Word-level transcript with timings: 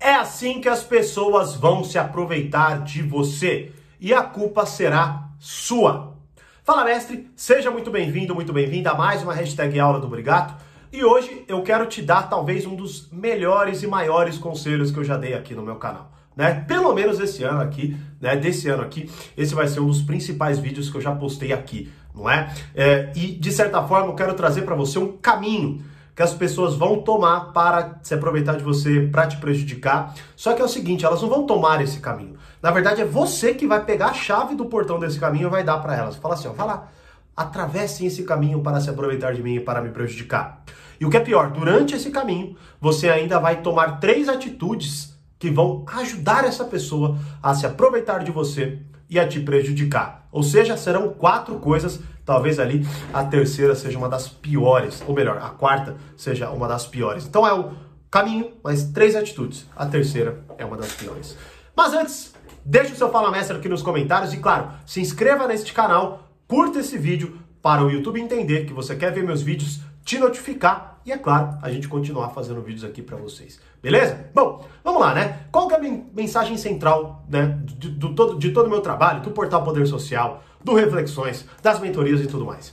É 0.00 0.14
assim 0.14 0.60
que 0.60 0.68
as 0.68 0.84
pessoas 0.84 1.56
vão 1.56 1.82
se 1.82 1.98
aproveitar 1.98 2.84
de 2.84 3.02
você 3.02 3.72
e 3.98 4.14
a 4.14 4.22
culpa 4.22 4.64
será 4.64 5.28
sua. 5.40 6.16
Fala, 6.62 6.84
mestre, 6.84 7.28
seja 7.34 7.68
muito 7.68 7.90
bem-vindo, 7.90 8.32
muito 8.32 8.52
bem-vinda 8.52 8.92
a 8.92 8.94
mais 8.94 9.24
uma 9.24 9.34
hashtag 9.34 9.80
Aula 9.80 9.98
do 9.98 10.06
Brigato. 10.06 10.54
E 10.92 11.04
hoje 11.04 11.44
eu 11.48 11.62
quero 11.62 11.84
te 11.86 12.00
dar 12.00 12.30
talvez 12.30 12.64
um 12.64 12.76
dos 12.76 13.10
melhores 13.10 13.82
e 13.82 13.88
maiores 13.88 14.38
conselhos 14.38 14.92
que 14.92 14.98
eu 14.98 15.04
já 15.04 15.16
dei 15.16 15.34
aqui 15.34 15.52
no 15.52 15.62
meu 15.62 15.76
canal. 15.76 16.12
Né? 16.36 16.64
Pelo 16.68 16.94
menos 16.94 17.18
esse 17.18 17.42
ano 17.42 17.60
aqui, 17.60 17.96
né? 18.20 18.36
Desse 18.36 18.68
ano 18.68 18.84
aqui, 18.84 19.10
esse 19.36 19.52
vai 19.52 19.66
ser 19.66 19.80
um 19.80 19.88
dos 19.88 20.02
principais 20.02 20.60
vídeos 20.60 20.88
que 20.88 20.96
eu 20.96 21.00
já 21.00 21.12
postei 21.12 21.52
aqui, 21.52 21.90
não 22.14 22.30
é? 22.30 22.54
é 22.76 23.12
e 23.16 23.32
de 23.32 23.50
certa 23.50 23.82
forma 23.82 24.06
eu 24.06 24.14
quero 24.14 24.34
trazer 24.34 24.62
para 24.62 24.76
você 24.76 25.00
um 25.00 25.16
caminho 25.16 25.82
que 26.18 26.22
as 26.24 26.34
pessoas 26.34 26.74
vão 26.74 27.00
tomar 27.00 27.52
para 27.52 28.00
se 28.02 28.12
aproveitar 28.12 28.56
de 28.56 28.64
você, 28.64 29.02
para 29.02 29.28
te 29.28 29.36
prejudicar. 29.36 30.16
Só 30.34 30.52
que 30.52 30.60
é 30.60 30.64
o 30.64 30.68
seguinte, 30.68 31.04
elas 31.04 31.22
não 31.22 31.28
vão 31.28 31.46
tomar 31.46 31.80
esse 31.80 32.00
caminho. 32.00 32.34
Na 32.60 32.72
verdade, 32.72 33.00
é 33.00 33.04
você 33.04 33.54
que 33.54 33.68
vai 33.68 33.84
pegar 33.84 34.06
a 34.06 34.12
chave 34.12 34.56
do 34.56 34.64
portão 34.66 34.98
desse 34.98 35.16
caminho 35.16 35.46
e 35.46 35.50
vai 35.50 35.62
dar 35.62 35.78
para 35.78 35.94
elas. 35.94 36.16
Fala 36.16 36.34
assim, 36.34 36.48
ó, 36.48 36.64
lá, 36.64 36.88
atravessem 37.36 38.04
esse 38.08 38.24
caminho 38.24 38.60
para 38.60 38.80
se 38.80 38.90
aproveitar 38.90 39.32
de 39.32 39.44
mim 39.44 39.54
e 39.54 39.60
para 39.60 39.80
me 39.80 39.90
prejudicar. 39.90 40.64
E 41.00 41.06
o 41.06 41.08
que 41.08 41.16
é 41.16 41.20
pior, 41.20 41.52
durante 41.52 41.94
esse 41.94 42.10
caminho, 42.10 42.56
você 42.80 43.08
ainda 43.08 43.38
vai 43.38 43.62
tomar 43.62 44.00
três 44.00 44.28
atitudes 44.28 45.16
que 45.38 45.52
vão 45.52 45.84
ajudar 45.86 46.44
essa 46.44 46.64
pessoa 46.64 47.16
a 47.40 47.54
se 47.54 47.64
aproveitar 47.64 48.24
de 48.24 48.32
você 48.32 48.80
e 49.08 49.20
a 49.20 49.28
te 49.28 49.38
prejudicar. 49.38 50.26
Ou 50.32 50.42
seja, 50.42 50.76
serão 50.76 51.10
quatro 51.10 51.60
coisas 51.60 52.00
talvez 52.28 52.58
ali 52.58 52.86
a 53.10 53.24
terceira 53.24 53.74
seja 53.74 53.96
uma 53.96 54.06
das 54.06 54.28
piores, 54.28 55.02
ou 55.06 55.14
melhor, 55.14 55.38
a 55.38 55.48
quarta 55.48 55.96
seja 56.14 56.50
uma 56.50 56.68
das 56.68 56.86
piores. 56.86 57.24
Então 57.24 57.46
é 57.46 57.54
o 57.54 57.70
caminho, 58.10 58.50
mas 58.62 58.84
três 58.84 59.16
atitudes. 59.16 59.66
A 59.74 59.86
terceira 59.86 60.44
é 60.58 60.64
uma 60.66 60.76
das 60.76 60.92
piores. 60.92 61.38
Mas 61.74 61.94
antes, 61.94 62.34
deixe 62.62 62.92
o 62.92 62.96
seu 62.96 63.10
Fala 63.10 63.30
Mestre 63.30 63.56
aqui 63.56 63.66
nos 63.66 63.80
comentários 63.80 64.34
e, 64.34 64.36
claro, 64.36 64.68
se 64.84 65.00
inscreva 65.00 65.48
neste 65.48 65.72
canal, 65.72 66.28
curta 66.46 66.80
esse 66.80 66.98
vídeo 66.98 67.38
para 67.62 67.82
o 67.82 67.90
YouTube 67.90 68.20
entender 68.20 68.66
que 68.66 68.74
você 68.74 68.94
quer 68.94 69.10
ver 69.10 69.24
meus 69.24 69.40
vídeos, 69.40 69.80
te 70.08 70.18
notificar 70.18 71.00
e, 71.04 71.12
é 71.12 71.18
claro, 71.18 71.58
a 71.60 71.70
gente 71.70 71.86
continuar 71.86 72.30
fazendo 72.30 72.62
vídeos 72.62 72.82
aqui 72.82 73.02
para 73.02 73.18
vocês. 73.18 73.60
Beleza? 73.82 74.30
Bom, 74.34 74.66
vamos 74.82 75.02
lá, 75.02 75.14
né? 75.14 75.40
Qual 75.52 75.68
que 75.68 75.74
é 75.74 75.76
a 75.76 75.80
mensagem 76.14 76.56
central 76.56 77.26
né, 77.28 77.58
de, 77.62 77.90
de, 77.90 78.14
todo, 78.14 78.38
de 78.38 78.50
todo 78.50 78.68
o 78.68 78.70
meu 78.70 78.80
trabalho, 78.80 79.20
do 79.20 79.32
Portal 79.32 79.62
Poder 79.62 79.86
Social, 79.86 80.42
do 80.64 80.72
Reflexões, 80.74 81.44
das 81.62 81.78
mentorias 81.78 82.22
e 82.22 82.26
tudo 82.26 82.46
mais. 82.46 82.72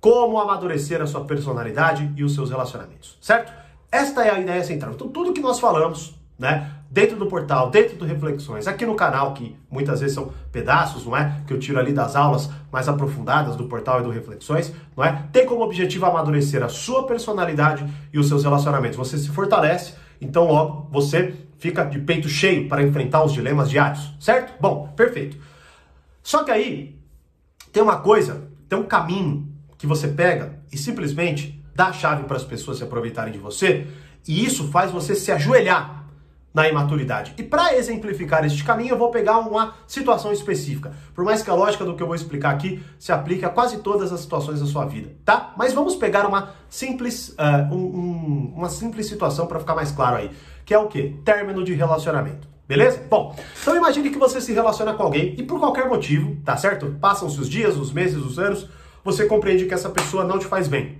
Como 0.00 0.38
amadurecer 0.38 1.02
a 1.02 1.08
sua 1.08 1.24
personalidade 1.24 2.08
e 2.16 2.22
os 2.22 2.34
seus 2.36 2.50
relacionamentos, 2.50 3.18
certo? 3.20 3.52
Esta 3.90 4.24
é 4.24 4.30
a 4.30 4.38
ideia 4.38 4.62
central. 4.62 4.92
Então, 4.92 5.08
tudo 5.08 5.32
que 5.32 5.40
nós 5.40 5.58
falamos, 5.58 6.14
né, 6.38 6.70
dentro 6.90 7.16
do 7.16 7.26
portal, 7.26 7.70
dentro 7.70 7.96
do 7.96 8.04
Reflexões, 8.04 8.66
aqui 8.66 8.84
no 8.84 8.96
canal, 8.96 9.32
que 9.32 9.56
muitas 9.70 10.00
vezes 10.00 10.14
são 10.14 10.32
pedaços, 10.50 11.06
não 11.06 11.16
é? 11.16 11.40
Que 11.46 11.52
eu 11.52 11.58
tiro 11.60 11.78
ali 11.78 11.92
das 11.92 12.16
aulas 12.16 12.50
mais 12.72 12.88
aprofundadas 12.88 13.54
do 13.54 13.64
portal 13.66 14.00
e 14.00 14.02
do 14.02 14.10
Reflexões, 14.10 14.72
não 14.96 15.04
é? 15.04 15.24
Tem 15.32 15.46
como 15.46 15.62
objetivo 15.62 16.06
amadurecer 16.06 16.64
a 16.64 16.68
sua 16.68 17.06
personalidade 17.06 17.86
e 18.12 18.18
os 18.18 18.26
seus 18.26 18.42
relacionamentos. 18.42 18.96
Você 18.96 19.16
se 19.16 19.28
fortalece, 19.28 19.94
então 20.20 20.48
logo 20.48 20.88
você 20.90 21.34
fica 21.58 21.84
de 21.84 22.00
peito 22.00 22.28
cheio 22.28 22.68
para 22.68 22.82
enfrentar 22.82 23.22
os 23.22 23.32
dilemas 23.32 23.70
diários, 23.70 24.12
certo? 24.18 24.52
Bom, 24.60 24.88
perfeito. 24.96 25.36
Só 26.22 26.42
que 26.42 26.50
aí 26.50 26.98
tem 27.72 27.82
uma 27.82 27.98
coisa, 27.98 28.48
tem 28.68 28.76
um 28.76 28.84
caminho 28.84 29.48
que 29.78 29.86
você 29.86 30.08
pega 30.08 30.58
e 30.72 30.76
simplesmente 30.76 31.62
dá 31.74 31.86
a 31.86 31.92
chave 31.92 32.24
para 32.24 32.36
as 32.36 32.44
pessoas 32.44 32.78
se 32.78 32.82
aproveitarem 32.84 33.32
de 33.32 33.38
você, 33.38 33.86
e 34.26 34.44
isso 34.44 34.68
faz 34.70 34.90
você 34.90 35.14
se 35.14 35.30
ajoelhar 35.30 35.99
na 36.52 36.68
imaturidade. 36.68 37.32
E 37.38 37.42
para 37.42 37.76
exemplificar 37.76 38.44
este 38.44 38.64
caminho, 38.64 38.90
eu 38.90 38.98
vou 38.98 39.10
pegar 39.10 39.38
uma 39.38 39.74
situação 39.86 40.32
específica. 40.32 40.92
Por 41.14 41.24
mais 41.24 41.42
que 41.42 41.50
a 41.50 41.54
lógica 41.54 41.84
do 41.84 41.94
que 41.94 42.02
eu 42.02 42.06
vou 42.06 42.16
explicar 42.16 42.50
aqui 42.50 42.82
se 42.98 43.12
aplique 43.12 43.44
a 43.44 43.48
quase 43.48 43.78
todas 43.78 44.12
as 44.12 44.20
situações 44.20 44.60
da 44.60 44.66
sua 44.66 44.84
vida, 44.84 45.12
tá? 45.24 45.54
Mas 45.56 45.72
vamos 45.72 45.94
pegar 45.94 46.26
uma 46.26 46.50
simples, 46.68 47.30
uh, 47.30 47.72
um, 47.72 47.78
um, 47.78 48.52
uma 48.56 48.68
simples 48.68 49.06
situação 49.06 49.46
para 49.46 49.60
ficar 49.60 49.74
mais 49.74 49.92
claro 49.92 50.16
aí, 50.16 50.30
que 50.64 50.74
é 50.74 50.78
o 50.78 50.88
que? 50.88 51.16
Término 51.24 51.62
de 51.62 51.72
relacionamento. 51.74 52.48
Beleza? 52.66 53.02
Bom, 53.10 53.34
então 53.60 53.74
imagine 53.74 54.10
que 54.10 54.18
você 54.18 54.40
se 54.40 54.52
relaciona 54.52 54.94
com 54.94 55.02
alguém 55.02 55.34
e 55.36 55.42
por 55.42 55.58
qualquer 55.58 55.88
motivo, 55.88 56.36
tá 56.44 56.56
certo? 56.56 56.96
Passam-se 57.00 57.40
os 57.40 57.48
dias, 57.48 57.76
os 57.76 57.92
meses, 57.92 58.16
os 58.16 58.38
anos, 58.38 58.68
você 59.04 59.26
compreende 59.26 59.66
que 59.66 59.74
essa 59.74 59.90
pessoa 59.90 60.24
não 60.24 60.38
te 60.38 60.46
faz 60.46 60.68
bem. 60.68 60.98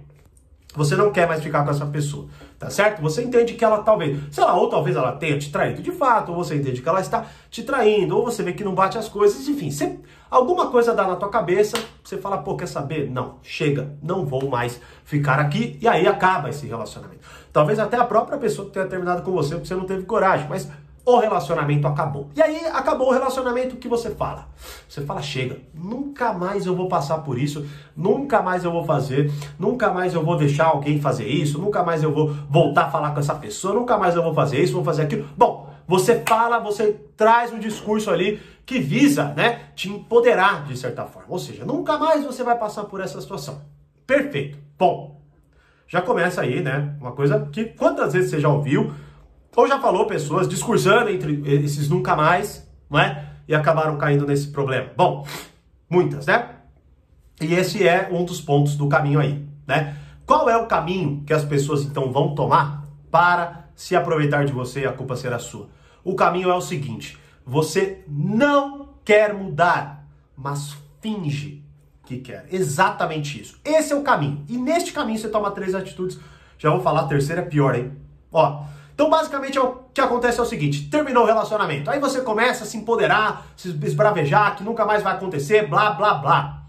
Você 0.74 0.94
não 0.94 1.10
quer 1.10 1.26
mais 1.26 1.42
ficar 1.42 1.64
com 1.64 1.70
essa 1.70 1.84
pessoa, 1.84 2.28
tá 2.56 2.70
certo? 2.70 3.02
Você 3.02 3.24
entende 3.24 3.54
que 3.54 3.64
ela 3.64 3.82
talvez, 3.82 4.16
sei 4.30 4.44
lá, 4.44 4.54
ou 4.54 4.68
talvez 4.68 4.94
ela 4.94 5.12
tenha 5.12 5.36
te 5.36 5.50
traído 5.50 5.82
de 5.82 5.90
fato, 5.90 6.30
ou 6.30 6.36
você 6.36 6.54
entende 6.54 6.80
que 6.80 6.88
ela 6.88 7.00
está 7.00 7.26
te 7.50 7.64
traindo, 7.64 8.16
ou 8.16 8.24
você 8.24 8.42
vê 8.42 8.52
que 8.52 8.62
não 8.62 8.72
bate 8.72 8.96
as 8.96 9.08
coisas, 9.08 9.48
enfim, 9.48 9.68
você, 9.68 9.98
alguma 10.30 10.70
coisa 10.70 10.94
dá 10.94 11.06
na 11.08 11.16
tua 11.16 11.28
cabeça, 11.28 11.76
você 12.04 12.18
fala, 12.18 12.38
pô, 12.38 12.56
quer 12.56 12.66
saber? 12.66 13.10
Não, 13.10 13.38
chega, 13.42 13.96
não 14.00 14.24
vou 14.24 14.48
mais 14.48 14.80
ficar 15.04 15.40
aqui, 15.40 15.76
e 15.80 15.88
aí 15.88 16.06
acaba 16.06 16.48
esse 16.48 16.68
relacionamento. 16.68 17.20
Talvez 17.52 17.80
até 17.80 17.96
a 17.96 18.04
própria 18.04 18.38
pessoa 18.38 18.70
tenha 18.70 18.86
terminado 18.86 19.22
com 19.22 19.32
você 19.32 19.56
porque 19.56 19.66
você 19.66 19.74
não 19.74 19.86
teve 19.86 20.04
coragem, 20.04 20.46
mas 20.48 20.68
o 21.16 21.20
relacionamento 21.20 21.86
acabou. 21.86 22.28
E 22.34 22.42
aí 22.42 22.66
acabou 22.66 23.08
o 23.08 23.12
relacionamento, 23.12 23.74
o 23.74 23.78
que 23.78 23.88
você 23.88 24.10
fala? 24.10 24.48
Você 24.88 25.02
fala, 25.02 25.22
chega, 25.22 25.58
nunca 25.74 26.32
mais 26.32 26.66
eu 26.66 26.74
vou 26.74 26.88
passar 26.88 27.18
por 27.18 27.38
isso, 27.38 27.66
nunca 27.96 28.42
mais 28.42 28.64
eu 28.64 28.72
vou 28.72 28.84
fazer, 28.84 29.32
nunca 29.58 29.92
mais 29.92 30.14
eu 30.14 30.24
vou 30.24 30.36
deixar 30.36 30.66
alguém 30.66 31.00
fazer 31.00 31.26
isso, 31.26 31.58
nunca 31.58 31.82
mais 31.82 32.02
eu 32.02 32.12
vou 32.12 32.34
voltar 32.48 32.86
a 32.86 32.90
falar 32.90 33.12
com 33.12 33.20
essa 33.20 33.34
pessoa, 33.34 33.74
nunca 33.74 33.96
mais 33.96 34.14
eu 34.16 34.22
vou 34.22 34.34
fazer 34.34 34.60
isso, 34.60 34.74
vou 34.74 34.84
fazer 34.84 35.02
aquilo. 35.02 35.28
Bom, 35.36 35.68
você 35.86 36.22
fala, 36.26 36.60
você 36.60 36.92
traz 37.16 37.52
um 37.52 37.58
discurso 37.58 38.10
ali 38.10 38.40
que 38.64 38.78
visa, 38.78 39.34
né, 39.36 39.62
te 39.74 39.88
empoderar 39.88 40.64
de 40.64 40.76
certa 40.76 41.04
forma. 41.04 41.28
Ou 41.28 41.38
seja, 41.38 41.64
nunca 41.64 41.98
mais 41.98 42.24
você 42.24 42.44
vai 42.44 42.56
passar 42.56 42.84
por 42.84 43.00
essa 43.00 43.20
situação. 43.20 43.60
Perfeito. 44.06 44.56
Bom, 44.78 45.20
já 45.88 46.00
começa 46.00 46.42
aí, 46.42 46.60
né, 46.60 46.94
uma 47.00 47.10
coisa 47.10 47.48
que 47.50 47.64
quantas 47.64 48.12
vezes 48.12 48.30
você 48.30 48.38
já 48.38 48.48
ouviu, 48.48 48.92
ou 49.56 49.66
já 49.66 49.80
falou 49.80 50.06
pessoas 50.06 50.48
discursando 50.48 51.10
entre 51.10 51.42
esses 51.64 51.88
nunca 51.88 52.14
mais, 52.14 52.68
não 52.88 52.98
é? 52.98 53.30
E 53.48 53.54
acabaram 53.54 53.96
caindo 53.96 54.26
nesse 54.26 54.48
problema. 54.48 54.90
Bom, 54.96 55.26
muitas, 55.88 56.26
né? 56.26 56.50
E 57.40 57.54
esse 57.54 57.86
é 57.86 58.08
um 58.12 58.24
dos 58.24 58.40
pontos 58.40 58.76
do 58.76 58.88
caminho 58.88 59.18
aí, 59.18 59.44
né? 59.66 59.96
Qual 60.26 60.48
é 60.48 60.56
o 60.56 60.66
caminho 60.66 61.24
que 61.26 61.32
as 61.32 61.44
pessoas 61.44 61.82
então 61.82 62.12
vão 62.12 62.34
tomar 62.34 62.86
para 63.10 63.68
se 63.74 63.96
aproveitar 63.96 64.44
de 64.44 64.52
você 64.52 64.82
e 64.82 64.86
a 64.86 64.92
culpa 64.92 65.16
será 65.16 65.38
sua? 65.38 65.68
O 66.04 66.14
caminho 66.14 66.50
é 66.50 66.54
o 66.54 66.60
seguinte: 66.60 67.18
você 67.44 68.04
não 68.06 68.90
quer 69.04 69.34
mudar, 69.34 70.06
mas 70.36 70.76
finge 71.00 71.64
que 72.04 72.18
quer. 72.18 72.46
Exatamente 72.50 73.40
isso. 73.40 73.58
Esse 73.64 73.92
é 73.92 73.96
o 73.96 74.02
caminho. 74.02 74.44
E 74.48 74.56
neste 74.56 74.92
caminho 74.92 75.18
você 75.18 75.28
toma 75.28 75.50
três 75.50 75.74
atitudes. 75.74 76.18
Já 76.58 76.70
vou 76.70 76.80
falar, 76.80 77.00
a 77.00 77.08
terceira 77.08 77.40
é 77.40 77.44
pior, 77.44 77.74
hein? 77.74 77.92
Ó, 78.30 78.64
então, 79.00 79.08
basicamente, 79.08 79.56
é 79.56 79.62
o 79.62 79.76
que 79.94 80.00
acontece 80.02 80.38
é 80.38 80.42
o 80.42 80.44
seguinte: 80.44 80.90
terminou 80.90 81.22
o 81.22 81.26
relacionamento. 81.26 81.90
Aí 81.90 81.98
você 81.98 82.20
começa 82.20 82.64
a 82.64 82.66
se 82.66 82.76
empoderar, 82.76 83.46
se 83.56 83.70
esbravejar, 83.70 84.56
que 84.56 84.62
nunca 84.62 84.84
mais 84.84 85.02
vai 85.02 85.14
acontecer, 85.14 85.66
blá, 85.66 85.92
blá, 85.92 86.12
blá. 86.16 86.62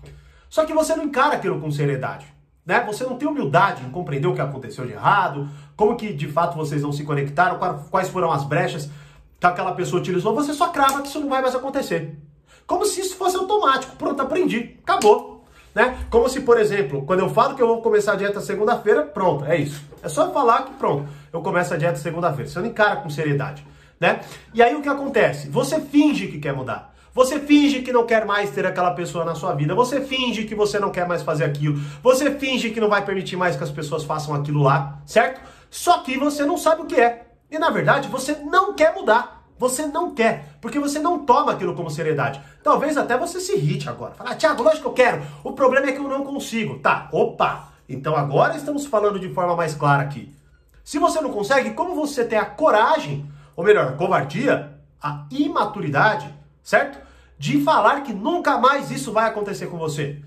Só 0.49 0.63
que 0.63 0.73
você 0.73 0.95
não 0.95 1.03
encara 1.03 1.35
aquilo 1.35 1.59
com 1.59 1.69
seriedade. 1.69 2.25
Né? 2.65 2.85
Você 2.85 3.03
não 3.03 3.17
tem 3.17 3.27
humildade 3.27 3.83
em 3.83 3.89
compreender 3.89 4.27
o 4.27 4.33
que 4.33 4.39
aconteceu 4.39 4.85
de 4.87 4.93
errado, 4.93 5.49
como 5.75 5.97
que 5.97 6.13
de 6.13 6.29
fato 6.29 6.55
vocês 6.55 6.81
não 6.81 6.93
se 6.93 7.03
conectaram, 7.03 7.59
quais 7.89 8.07
foram 8.07 8.31
as 8.31 8.45
brechas 8.45 8.89
que 9.37 9.45
aquela 9.45 9.73
pessoa 9.73 9.99
utilizou. 9.99 10.33
Você 10.33 10.53
só 10.53 10.69
crava 10.69 11.01
que 11.01 11.09
isso 11.09 11.19
não 11.19 11.27
vai 11.27 11.41
mais 11.41 11.53
acontecer. 11.53 12.17
Como 12.65 12.85
se 12.85 13.01
isso 13.01 13.17
fosse 13.17 13.35
automático. 13.35 13.97
Pronto, 13.97 14.21
aprendi. 14.21 14.79
Acabou 14.83 15.31
né? 15.73 15.97
Como 16.09 16.27
se, 16.29 16.41
por 16.41 16.59
exemplo, 16.59 17.03
quando 17.05 17.21
eu 17.21 17.29
falo 17.29 17.55
que 17.55 17.61
eu 17.61 17.67
vou 17.67 17.81
começar 17.81 18.13
a 18.13 18.15
dieta 18.15 18.41
segunda-feira, 18.41 19.03
pronto, 19.03 19.45
é 19.45 19.57
isso. 19.57 19.81
É 20.03 20.09
só 20.09 20.31
falar 20.31 20.65
que 20.65 20.73
pronto, 20.73 21.07
eu 21.31 21.41
começo 21.41 21.73
a 21.73 21.77
dieta 21.77 21.97
segunda-feira. 21.97 22.49
Você 22.49 22.59
não 22.59 22.67
encara 22.67 22.97
com 22.97 23.09
seriedade, 23.09 23.65
né? 23.99 24.21
E 24.53 24.61
aí 24.61 24.75
o 24.75 24.81
que 24.81 24.89
acontece? 24.89 25.49
Você 25.49 25.79
finge 25.79 26.27
que 26.27 26.39
quer 26.39 26.53
mudar. 26.53 26.91
Você 27.13 27.39
finge 27.39 27.81
que 27.81 27.91
não 27.91 28.05
quer 28.05 28.25
mais 28.25 28.51
ter 28.51 28.65
aquela 28.65 28.91
pessoa 28.91 29.25
na 29.25 29.35
sua 29.35 29.53
vida. 29.53 29.75
Você 29.75 29.99
finge 30.01 30.45
que 30.45 30.55
você 30.55 30.79
não 30.79 30.91
quer 30.91 31.05
mais 31.05 31.21
fazer 31.21 31.43
aquilo. 31.43 31.77
Você 32.01 32.31
finge 32.31 32.69
que 32.69 32.79
não 32.79 32.87
vai 32.87 33.03
permitir 33.03 33.35
mais 33.35 33.55
que 33.55 33.63
as 33.63 33.71
pessoas 33.71 34.05
façam 34.05 34.33
aquilo 34.33 34.63
lá, 34.63 35.01
certo? 35.05 35.41
Só 35.69 35.99
que 35.99 36.17
você 36.17 36.45
não 36.45 36.57
sabe 36.57 36.81
o 36.81 36.85
que 36.85 36.99
é. 36.99 37.27
E 37.49 37.59
na 37.59 37.69
verdade, 37.69 38.07
você 38.07 38.35
não 38.35 38.73
quer 38.73 38.95
mudar. 38.95 39.41
Você 39.59 39.85
não 39.85 40.15
quer, 40.15 40.57
porque 40.59 40.79
você 40.79 40.97
não 40.97 41.19
toma 41.19 41.51
aquilo 41.51 41.75
como 41.75 41.91
seriedade. 41.91 42.41
Talvez 42.63 42.97
até 42.97 43.15
você 43.15 43.39
se 43.39 43.55
irrite 43.55 43.87
agora. 43.87 44.15
Fala, 44.15 44.31
ah, 44.31 44.35
Tiago, 44.35 44.63
lógico 44.63 44.81
que 44.81 45.01
eu 45.01 45.05
quero. 45.05 45.21
O 45.43 45.51
problema 45.51 45.85
é 45.85 45.91
que 45.91 45.99
eu 45.99 46.07
não 46.07 46.23
consigo. 46.23 46.79
Tá, 46.79 47.07
opa. 47.11 47.69
Então 47.87 48.15
agora 48.15 48.57
estamos 48.57 48.87
falando 48.87 49.19
de 49.19 49.29
forma 49.29 49.55
mais 49.55 49.75
clara 49.75 50.01
aqui. 50.01 50.33
Se 50.83 50.99
você 50.99 51.21
não 51.21 51.31
consegue, 51.31 51.71
como 51.71 51.95
você 51.95 52.25
tem 52.25 52.37
a 52.37 52.45
coragem, 52.45 53.29
ou 53.55 53.63
melhor, 53.63 53.87
a 53.87 53.91
covardia, 53.93 54.77
a 55.01 55.25
imaturidade, 55.31 56.33
certo? 56.63 56.99
De 57.37 57.61
falar 57.61 58.01
que 58.01 58.13
nunca 58.13 58.57
mais 58.57 58.91
isso 58.91 59.11
vai 59.11 59.27
acontecer 59.27 59.67
com 59.67 59.77
você. 59.77 60.21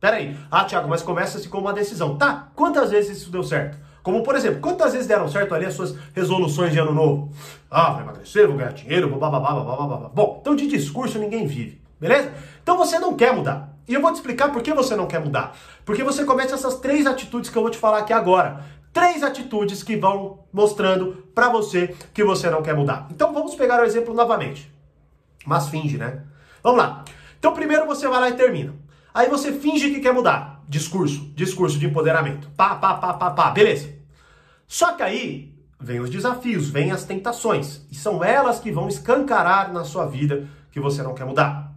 Peraí. 0.00 0.36
Ah, 0.50 0.64
Tiago, 0.64 0.88
mas 0.88 1.02
começa-se 1.02 1.48
com 1.48 1.58
uma 1.58 1.72
decisão. 1.72 2.16
Tá, 2.16 2.48
quantas 2.54 2.90
vezes 2.90 3.18
isso 3.18 3.30
deu 3.30 3.42
certo? 3.42 3.78
Como, 4.02 4.22
por 4.24 4.34
exemplo, 4.34 4.60
quantas 4.60 4.92
vezes 4.92 5.06
deram 5.06 5.28
certo 5.28 5.54
ali 5.54 5.64
as 5.64 5.74
suas 5.74 5.94
resoluções 6.12 6.72
de 6.72 6.78
ano 6.80 6.92
novo? 6.92 7.30
Ah, 7.70 7.92
vou 7.92 8.02
emagrecer, 8.02 8.48
vou 8.48 8.56
ganhar 8.56 8.72
dinheiro, 8.72 9.08
blá, 9.08 9.30
blá, 9.30 9.38
blá. 9.38 10.10
Bom, 10.12 10.38
então 10.40 10.56
de 10.56 10.66
discurso 10.66 11.20
ninguém 11.20 11.46
vive, 11.46 11.80
beleza? 12.00 12.32
Então 12.62 12.76
você 12.76 12.98
não 12.98 13.14
quer 13.14 13.32
mudar. 13.32 13.76
E 13.86 13.94
eu 13.94 14.00
vou 14.00 14.10
te 14.10 14.16
explicar 14.16 14.50
por 14.50 14.60
que 14.60 14.72
você 14.72 14.96
não 14.96 15.06
quer 15.06 15.20
mudar. 15.20 15.56
Porque 15.84 16.02
você 16.02 16.24
comete 16.24 16.52
essas 16.52 16.80
três 16.80 17.06
atitudes 17.06 17.48
que 17.48 17.56
eu 17.56 17.62
vou 17.62 17.70
te 17.70 17.78
falar 17.78 17.98
aqui 17.98 18.12
agora. 18.12 18.64
Três 18.92 19.22
atitudes 19.22 19.82
que 19.82 19.96
vão 19.96 20.44
mostrando 20.52 21.26
para 21.34 21.48
você 21.48 21.94
que 22.12 22.22
você 22.22 22.50
não 22.50 22.62
quer 22.62 22.76
mudar. 22.76 23.06
Então 23.10 23.32
vamos 23.32 23.54
pegar 23.54 23.80
o 23.80 23.84
exemplo 23.84 24.12
novamente. 24.12 24.70
Mas 25.46 25.68
finge, 25.68 25.96
né? 25.96 26.22
Vamos 26.62 26.78
lá. 26.78 27.04
Então 27.38 27.54
primeiro 27.54 27.86
você 27.86 28.06
vai 28.06 28.20
lá 28.20 28.28
e 28.28 28.34
termina. 28.34 28.74
Aí 29.14 29.28
você 29.28 29.52
finge 29.52 29.90
que 29.90 30.00
quer 30.00 30.12
mudar. 30.12 30.62
Discurso, 30.68 31.32
discurso 31.34 31.78
de 31.78 31.86
empoderamento. 31.86 32.50
Pá, 32.56 32.74
pá, 32.76 32.94
pá, 32.94 33.14
pá, 33.14 33.30
pá, 33.30 33.50
beleza. 33.50 33.92
Só 34.66 34.92
que 34.92 35.02
aí 35.02 35.54
vem 35.80 36.00
os 36.00 36.10
desafios, 36.10 36.70
vem 36.70 36.92
as 36.92 37.04
tentações. 37.04 37.86
E 37.90 37.94
são 37.94 38.22
elas 38.22 38.58
que 38.60 38.70
vão 38.70 38.88
escancarar 38.88 39.72
na 39.72 39.84
sua 39.84 40.06
vida 40.06 40.48
que 40.70 40.80
você 40.80 41.02
não 41.02 41.14
quer 41.14 41.24
mudar. 41.24 41.72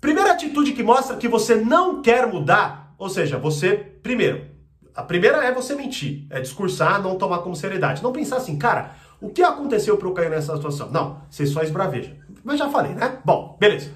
Primeira 0.00 0.32
atitude 0.32 0.72
que 0.72 0.82
mostra 0.82 1.16
que 1.16 1.28
você 1.28 1.54
não 1.54 2.00
quer 2.00 2.26
mudar, 2.26 2.94
ou 2.98 3.08
seja, 3.08 3.38
você, 3.38 3.74
primeiro, 3.74 4.46
a 4.94 5.02
primeira 5.02 5.44
é 5.44 5.52
você 5.52 5.74
mentir, 5.74 6.26
é 6.30 6.40
discursar, 6.40 7.02
não 7.02 7.16
tomar 7.16 7.38
como 7.38 7.54
seriedade. 7.56 8.02
Não 8.02 8.12
pensar 8.12 8.36
assim, 8.36 8.58
cara, 8.58 8.92
o 9.20 9.28
que 9.28 9.42
aconteceu 9.42 9.96
para 9.96 10.08
eu 10.08 10.12
cair 10.12 10.30
nessa 10.30 10.56
situação? 10.56 10.90
Não, 10.90 11.22
você 11.30 11.46
só 11.46 11.62
esbraveja. 11.62 12.16
Mas 12.42 12.58
já 12.58 12.68
falei, 12.68 12.92
né? 12.92 13.18
Bom, 13.24 13.56
beleza. 13.60 13.92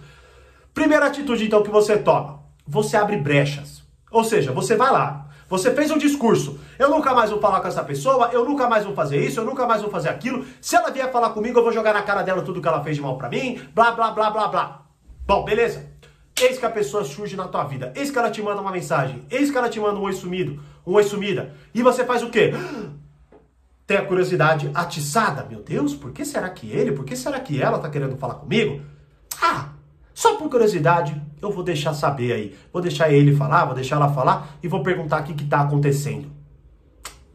Primeira 0.72 1.06
atitude, 1.06 1.44
então, 1.44 1.62
que 1.62 1.70
você 1.70 1.96
toma, 1.96 2.40
você 2.66 2.96
abre 2.96 3.16
brechas. 3.16 3.82
Ou 4.10 4.24
seja, 4.24 4.52
você 4.52 4.76
vai 4.76 4.90
lá, 4.90 5.28
você 5.48 5.72
fez 5.74 5.90
um 5.90 5.98
discurso, 5.98 6.58
eu 6.78 6.90
nunca 6.90 7.14
mais 7.14 7.30
vou 7.30 7.40
falar 7.40 7.60
com 7.60 7.68
essa 7.68 7.82
pessoa, 7.82 8.30
eu 8.32 8.44
nunca 8.44 8.68
mais 8.68 8.84
vou 8.84 8.94
fazer 8.94 9.18
isso, 9.18 9.40
eu 9.40 9.44
nunca 9.44 9.66
mais 9.66 9.82
vou 9.82 9.90
fazer 9.90 10.08
aquilo. 10.08 10.44
Se 10.60 10.76
ela 10.76 10.90
vier 10.90 11.10
falar 11.10 11.30
comigo, 11.30 11.58
eu 11.58 11.62
vou 11.62 11.72
jogar 11.72 11.92
na 11.92 12.02
cara 12.02 12.22
dela 12.22 12.42
tudo 12.42 12.60
que 12.60 12.68
ela 12.68 12.82
fez 12.82 12.96
de 12.96 13.02
mal 13.02 13.18
para 13.18 13.28
mim, 13.28 13.60
blá, 13.74 13.92
blá, 13.92 14.10
blá, 14.10 14.30
blá, 14.30 14.48
blá. 14.48 14.82
Bom, 15.26 15.44
beleza. 15.44 15.93
Eis 16.40 16.58
que 16.58 16.66
a 16.66 16.70
pessoa 16.70 17.04
surge 17.04 17.36
na 17.36 17.46
tua 17.46 17.64
vida. 17.64 17.92
Eis 17.94 18.10
que 18.10 18.18
ela 18.18 18.30
te 18.30 18.42
manda 18.42 18.60
uma 18.60 18.72
mensagem. 18.72 19.24
Eis 19.30 19.50
que 19.50 19.56
ela 19.56 19.68
te 19.68 19.78
manda 19.78 19.98
um 19.98 20.02
oi 20.02 20.12
sumido, 20.12 20.60
um 20.84 20.94
oi 20.94 21.04
sumida. 21.04 21.54
E 21.72 21.82
você 21.82 22.04
faz 22.04 22.22
o 22.22 22.30
quê? 22.30 22.52
Tem 23.86 23.98
a 23.98 24.04
curiosidade 24.04 24.70
atiçada. 24.74 25.44
Meu 25.44 25.62
Deus, 25.62 25.94
por 25.94 26.10
que 26.10 26.24
será 26.24 26.48
que 26.48 26.70
ele, 26.70 26.92
por 26.92 27.04
que 27.04 27.14
será 27.14 27.38
que 27.38 27.60
ela 27.60 27.78
tá 27.78 27.88
querendo 27.88 28.16
falar 28.16 28.34
comigo? 28.36 28.82
Ah, 29.40 29.68
só 30.14 30.36
por 30.36 30.48
curiosidade, 30.48 31.20
eu 31.40 31.50
vou 31.50 31.62
deixar 31.62 31.92
saber 31.92 32.32
aí. 32.32 32.56
Vou 32.72 32.80
deixar 32.80 33.12
ele 33.12 33.36
falar, 33.36 33.66
vou 33.66 33.74
deixar 33.74 33.96
ela 33.96 34.12
falar 34.12 34.56
e 34.62 34.68
vou 34.68 34.82
perguntar 34.82 35.20
o 35.20 35.24
que, 35.24 35.34
que 35.34 35.44
tá 35.44 35.60
acontecendo. 35.60 36.32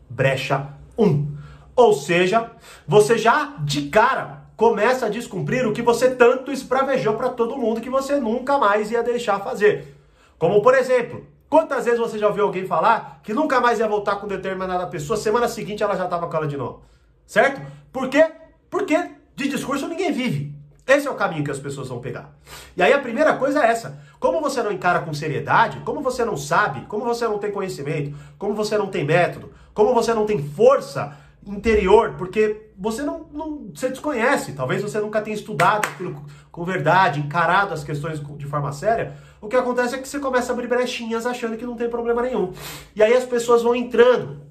Brecha 0.09 0.73
1. 0.97 1.05
Um. 1.05 1.37
Ou 1.75 1.93
seja, 1.93 2.51
você 2.87 3.17
já 3.17 3.55
de 3.59 3.83
cara 3.89 4.48
começa 4.59 5.05
a 5.05 5.09
descumprir 5.09 5.65
o 5.65 5.71
que 5.71 5.81
você 5.81 6.13
tanto 6.13 6.51
espravejou 6.51 7.13
para 7.13 7.29
todo 7.29 7.55
mundo 7.55 7.79
que 7.79 7.89
você 7.89 8.17
nunca 8.17 8.57
mais 8.57 8.91
ia 8.91 9.01
deixar 9.01 9.39
fazer. 9.39 9.95
Como 10.37 10.61
por 10.61 10.75
exemplo, 10.75 11.25
quantas 11.49 11.85
vezes 11.85 11.97
você 11.97 12.19
já 12.19 12.27
ouviu 12.27 12.43
alguém 12.43 12.67
falar 12.67 13.21
que 13.23 13.33
nunca 13.33 13.61
mais 13.61 13.79
ia 13.79 13.87
voltar 13.87 14.17
com 14.17 14.27
determinada 14.27 14.85
pessoa, 14.87 15.15
semana 15.15 15.47
seguinte 15.47 15.81
ela 15.81 15.95
já 15.95 16.03
estava 16.03 16.27
com 16.27 16.35
ela 16.35 16.45
de 16.45 16.57
novo. 16.57 16.83
Certo? 17.25 17.61
Por 17.89 18.09
quê? 18.09 18.31
Porque 18.69 18.97
de 19.33 19.47
discurso 19.47 19.87
ninguém 19.87 20.11
vive. 20.11 20.53
Esse 20.85 21.07
é 21.07 21.11
o 21.11 21.15
caminho 21.15 21.45
que 21.45 21.51
as 21.51 21.59
pessoas 21.59 21.87
vão 21.87 22.01
pegar. 22.01 22.29
E 22.75 22.83
aí 22.83 22.91
a 22.91 22.99
primeira 22.99 23.37
coisa 23.37 23.63
é 23.63 23.71
essa. 23.71 23.97
Como 24.19 24.41
você 24.41 24.61
não 24.61 24.73
encara 24.73 24.99
com 24.99 25.13
seriedade, 25.13 25.79
como 25.85 26.01
você 26.01 26.25
não 26.25 26.35
sabe, 26.35 26.81
como 26.87 27.05
você 27.05 27.25
não 27.25 27.37
tem 27.37 27.49
conhecimento, 27.49 28.13
como 28.37 28.53
você 28.53 28.77
não 28.77 28.87
tem 28.87 29.05
método, 29.05 29.53
como 29.73 29.93
você 29.93 30.13
não 30.13 30.25
tem 30.25 30.43
força 30.43 31.15
interior, 31.53 32.15
porque 32.17 32.69
você 32.77 33.01
não, 33.01 33.25
não 33.31 33.71
você 33.73 33.89
desconhece, 33.89 34.53
talvez 34.53 34.81
você 34.81 34.99
nunca 34.99 35.21
tenha 35.21 35.35
estudado 35.35 35.87
aquilo 35.87 36.25
com 36.51 36.63
verdade, 36.63 37.19
encarado 37.19 37.73
as 37.73 37.83
questões 37.83 38.21
de 38.37 38.45
forma 38.45 38.71
séria. 38.71 39.15
O 39.41 39.47
que 39.47 39.55
acontece 39.55 39.95
é 39.95 39.97
que 39.97 40.07
você 40.07 40.19
começa 40.19 40.51
a 40.51 40.53
abrir 40.53 40.67
brechinhas 40.67 41.25
achando 41.25 41.57
que 41.57 41.65
não 41.65 41.75
tem 41.75 41.89
problema 41.89 42.21
nenhum. 42.21 42.53
E 42.95 43.01
aí 43.01 43.13
as 43.13 43.25
pessoas 43.25 43.63
vão 43.63 43.75
entrando. 43.75 44.41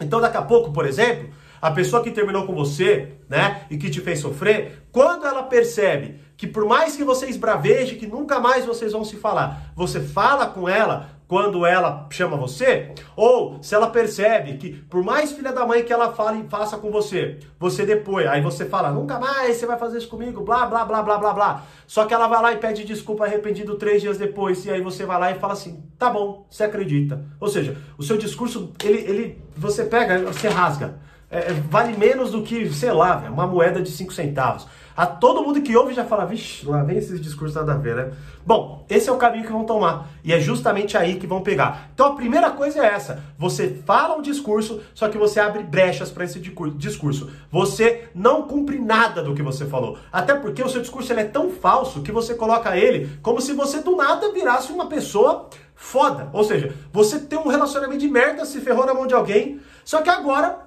Então 0.00 0.20
daqui 0.20 0.36
a 0.36 0.42
pouco, 0.42 0.72
por 0.72 0.86
exemplo, 0.86 1.30
a 1.60 1.70
pessoa 1.70 2.02
que 2.02 2.10
terminou 2.10 2.46
com 2.46 2.54
você, 2.54 3.14
né, 3.28 3.62
e 3.70 3.76
que 3.76 3.90
te 3.90 4.00
fez 4.00 4.20
sofrer, 4.20 4.82
quando 4.92 5.26
ela 5.26 5.42
percebe 5.42 6.20
que 6.36 6.46
por 6.46 6.66
mais 6.66 6.96
que 6.96 7.04
você 7.04 7.26
esbraveje, 7.26 7.96
que 7.96 8.06
nunca 8.06 8.38
mais 8.38 8.66
vocês 8.66 8.92
vão 8.92 9.04
se 9.04 9.16
falar, 9.16 9.72
você 9.74 10.00
fala 10.00 10.46
com 10.46 10.68
ela 10.68 11.15
quando 11.28 11.66
ela 11.66 12.06
chama 12.10 12.36
você, 12.36 12.92
ou 13.16 13.58
se 13.60 13.74
ela 13.74 13.88
percebe 13.88 14.56
que 14.56 14.72
por 14.72 15.02
mais 15.02 15.32
filha 15.32 15.52
da 15.52 15.66
mãe 15.66 15.82
que 15.82 15.92
ela 15.92 16.12
fale 16.12 16.42
e 16.42 16.48
faça 16.48 16.76
com 16.78 16.90
você, 16.90 17.38
você 17.58 17.84
depois, 17.84 18.26
aí 18.26 18.40
você 18.40 18.64
fala, 18.64 18.92
nunca 18.92 19.18
mais 19.18 19.56
você 19.56 19.66
vai 19.66 19.78
fazer 19.78 19.98
isso 19.98 20.08
comigo, 20.08 20.42
blá, 20.42 20.66
blá, 20.66 20.84
blá, 20.84 21.02
blá, 21.02 21.18
blá, 21.18 21.32
blá. 21.32 21.62
Só 21.86 22.04
que 22.04 22.14
ela 22.14 22.28
vai 22.28 22.40
lá 22.40 22.52
e 22.52 22.58
pede 22.58 22.84
desculpa 22.84 23.24
arrependido 23.24 23.74
três 23.76 24.00
dias 24.00 24.18
depois, 24.18 24.64
e 24.64 24.70
aí 24.70 24.80
você 24.80 25.04
vai 25.04 25.18
lá 25.18 25.30
e 25.32 25.38
fala 25.38 25.54
assim, 25.54 25.82
tá 25.98 26.10
bom, 26.10 26.46
você 26.48 26.64
acredita. 26.64 27.24
Ou 27.40 27.48
seja, 27.48 27.76
o 27.98 28.02
seu 28.02 28.16
discurso, 28.16 28.72
ele, 28.84 28.98
ele 28.98 29.42
você 29.56 29.84
pega, 29.84 30.18
você 30.20 30.48
rasga. 30.48 31.06
É, 31.28 31.52
vale 31.68 31.96
menos 31.96 32.30
do 32.30 32.42
que, 32.42 32.72
sei 32.72 32.92
lá, 32.92 33.16
uma 33.28 33.48
moeda 33.48 33.82
de 33.82 33.90
cinco 33.90 34.12
centavos. 34.12 34.66
A 34.96 35.04
todo 35.04 35.42
mundo 35.42 35.60
que 35.60 35.76
ouve 35.76 35.92
já 35.92 36.04
fala, 36.06 36.24
vixe, 36.24 36.64
lá 36.66 36.82
vem 36.82 36.96
esses 36.96 37.20
discursos 37.20 37.54
nada 37.54 37.74
a 37.74 37.76
ver, 37.76 37.94
né? 37.94 38.12
Bom, 38.46 38.86
esse 38.88 39.10
é 39.10 39.12
o 39.12 39.18
caminho 39.18 39.44
que 39.44 39.52
vão 39.52 39.64
tomar. 39.64 40.08
E 40.24 40.32
é 40.32 40.40
justamente 40.40 40.96
aí 40.96 41.16
que 41.16 41.26
vão 41.26 41.42
pegar. 41.42 41.90
Então 41.92 42.06
a 42.06 42.16
primeira 42.16 42.50
coisa 42.50 42.80
é 42.82 42.86
essa. 42.86 43.22
Você 43.38 43.82
fala 43.84 44.16
um 44.16 44.22
discurso, 44.22 44.80
só 44.94 45.08
que 45.10 45.18
você 45.18 45.38
abre 45.38 45.62
brechas 45.62 46.10
para 46.10 46.24
esse 46.24 46.40
discurso. 46.40 47.30
Você 47.52 48.08
não 48.14 48.44
cumpre 48.44 48.78
nada 48.78 49.22
do 49.22 49.34
que 49.34 49.42
você 49.42 49.66
falou. 49.66 49.98
Até 50.10 50.34
porque 50.34 50.62
o 50.62 50.68
seu 50.68 50.80
discurso 50.80 51.12
é 51.12 51.24
tão 51.24 51.50
falso 51.50 52.00
que 52.00 52.10
você 52.10 52.34
coloca 52.34 52.74
ele 52.74 53.18
como 53.20 53.40
se 53.40 53.52
você 53.52 53.82
do 53.82 53.96
nada 53.96 54.32
virasse 54.32 54.72
uma 54.72 54.86
pessoa 54.86 55.50
foda. 55.74 56.30
Ou 56.32 56.42
seja, 56.42 56.74
você 56.90 57.18
tem 57.18 57.38
um 57.38 57.48
relacionamento 57.48 58.00
de 58.00 58.08
merda, 58.08 58.46
se 58.46 58.62
ferrou 58.62 58.86
na 58.86 58.94
mão 58.94 59.06
de 59.06 59.12
alguém, 59.12 59.60
só 59.84 60.00
que 60.00 60.08
agora, 60.08 60.58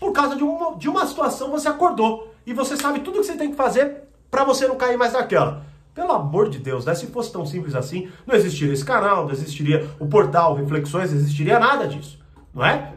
por 0.00 0.12
causa 0.12 0.34
de 0.34 0.42
uma, 0.42 0.76
de 0.76 0.88
uma 0.88 1.06
situação, 1.06 1.52
você 1.52 1.68
acordou 1.68 2.34
e 2.46 2.54
você 2.54 2.76
sabe 2.76 3.00
tudo 3.00 3.18
o 3.18 3.20
que 3.20 3.26
você 3.26 3.36
tem 3.36 3.50
que 3.50 3.56
fazer 3.56 4.04
para 4.30 4.44
você 4.44 4.68
não 4.68 4.76
cair 4.76 4.96
mais 4.96 5.12
naquela. 5.12 5.64
Pelo 5.92 6.12
amor 6.12 6.48
de 6.48 6.58
Deus, 6.58 6.84
né? 6.84 6.94
Se 6.94 7.06
fosse 7.06 7.32
tão 7.32 7.44
simples 7.44 7.74
assim, 7.74 8.08
não 8.26 8.34
existiria 8.34 8.72
esse 8.72 8.84
canal, 8.84 9.24
não 9.24 9.32
existiria 9.32 9.90
o 9.98 10.06
portal 10.06 10.54
Reflexões, 10.54 11.10
não 11.10 11.18
existiria 11.18 11.58
nada 11.58 11.88
disso, 11.88 12.18
não 12.54 12.64
é? 12.64 12.92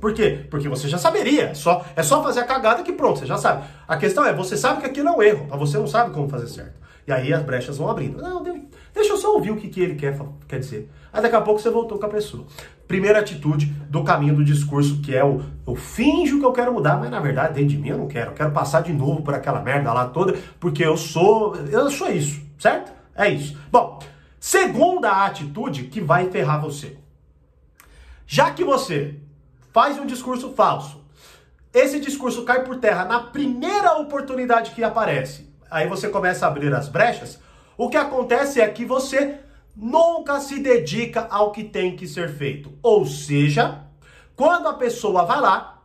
Por 0.00 0.14
quê? 0.14 0.46
Porque 0.48 0.68
você 0.68 0.88
já 0.88 0.96
saberia. 0.96 1.46
É 1.46 1.54
só, 1.54 1.84
é 1.96 2.02
só 2.02 2.22
fazer 2.22 2.40
a 2.40 2.44
cagada 2.44 2.82
que 2.82 2.92
pronto, 2.92 3.18
você 3.18 3.26
já 3.26 3.36
sabe. 3.36 3.64
A 3.86 3.96
questão 3.96 4.24
é, 4.24 4.32
você 4.32 4.56
sabe 4.56 4.80
que 4.80 4.86
aquilo 4.86 5.08
é 5.08 5.12
um 5.12 5.22
erro, 5.22 5.46
mas 5.50 5.58
você 5.58 5.76
não 5.76 5.88
sabe 5.88 6.14
como 6.14 6.28
fazer 6.28 6.46
certo. 6.46 6.87
E 7.08 7.12
aí 7.12 7.32
as 7.32 7.42
brechas 7.42 7.78
vão 7.78 7.88
abrindo. 7.88 8.20
Não, 8.20 8.42
deixa 8.42 9.14
eu 9.14 9.16
só 9.16 9.32
ouvir 9.32 9.50
o 9.50 9.56
que, 9.56 9.68
que 9.68 9.80
ele 9.80 9.94
quer, 9.94 10.14
quer 10.46 10.58
dizer. 10.58 10.90
Aí 11.10 11.22
daqui 11.22 11.34
a 11.34 11.40
pouco 11.40 11.58
você 11.58 11.70
voltou 11.70 11.98
com 11.98 12.04
a 12.04 12.10
pessoa. 12.10 12.46
Primeira 12.86 13.20
atitude 13.20 13.64
do 13.88 14.04
caminho 14.04 14.36
do 14.36 14.44
discurso, 14.44 15.00
que 15.00 15.16
é 15.16 15.24
o 15.24 15.42
eu 15.66 15.74
finjo 15.74 16.38
que 16.38 16.44
eu 16.44 16.52
quero 16.52 16.70
mudar, 16.70 16.98
mas 16.98 17.10
na 17.10 17.18
verdade 17.18 17.54
dentro 17.54 17.70
de 17.70 17.78
mim 17.78 17.88
eu 17.88 17.96
não 17.96 18.08
quero. 18.08 18.32
Eu 18.32 18.34
quero 18.34 18.50
passar 18.50 18.82
de 18.82 18.92
novo 18.92 19.22
por 19.22 19.32
aquela 19.32 19.62
merda 19.62 19.90
lá 19.90 20.04
toda, 20.04 20.36
porque 20.60 20.84
eu 20.84 20.98
sou. 20.98 21.56
Eu 21.56 21.90
sou 21.90 22.10
isso, 22.10 22.42
certo? 22.58 22.92
É 23.14 23.26
isso. 23.30 23.58
Bom, 23.72 24.00
segunda 24.38 25.24
atitude 25.24 25.84
que 25.84 26.02
vai 26.02 26.28
ferrar 26.28 26.60
você. 26.60 26.98
Já 28.26 28.50
que 28.50 28.62
você 28.62 29.14
faz 29.72 29.98
um 29.98 30.04
discurso 30.04 30.52
falso, 30.52 31.02
esse 31.72 31.98
discurso 31.98 32.44
cai 32.44 32.64
por 32.64 32.76
terra 32.76 33.06
na 33.06 33.20
primeira 33.20 33.96
oportunidade 33.96 34.72
que 34.72 34.84
aparece. 34.84 35.47
Aí 35.70 35.86
você 35.86 36.08
começa 36.08 36.46
a 36.46 36.48
abrir 36.48 36.72
as 36.74 36.88
brechas. 36.88 37.40
O 37.76 37.88
que 37.88 37.96
acontece 37.96 38.60
é 38.60 38.68
que 38.68 38.84
você 38.84 39.38
nunca 39.76 40.40
se 40.40 40.58
dedica 40.60 41.26
ao 41.30 41.52
que 41.52 41.62
tem 41.62 41.96
que 41.96 42.06
ser 42.06 42.28
feito. 42.30 42.72
Ou 42.82 43.06
seja, 43.06 43.84
quando 44.34 44.68
a 44.68 44.74
pessoa 44.74 45.24
vai 45.24 45.40
lá, 45.40 45.82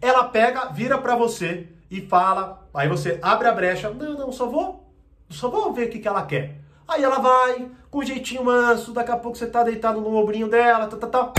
ela 0.00 0.24
pega, 0.24 0.66
vira 0.66 0.98
para 0.98 1.16
você 1.16 1.68
e 1.90 2.00
fala, 2.00 2.66
aí 2.72 2.88
você 2.88 3.18
abre 3.22 3.48
a 3.48 3.52
brecha, 3.52 3.90
não, 3.90 4.14
não, 4.14 4.32
só 4.32 4.46
vou, 4.46 4.88
só 5.28 5.48
vou 5.48 5.72
ver 5.72 5.88
o 5.88 5.90
que, 5.90 5.98
que 5.98 6.08
ela 6.08 6.24
quer. 6.24 6.58
Aí 6.86 7.02
ela 7.02 7.18
vai, 7.18 7.68
com 7.90 8.02
jeitinho 8.02 8.44
manso, 8.44 8.92
daqui 8.92 9.10
a 9.10 9.16
pouco 9.16 9.36
você 9.36 9.46
tá 9.46 9.62
deitado 9.62 10.00
no 10.00 10.16
ombrinho 10.16 10.48
dela, 10.48 10.86
tá, 10.86 10.96
tá, 10.96 11.06
tá. 11.06 11.32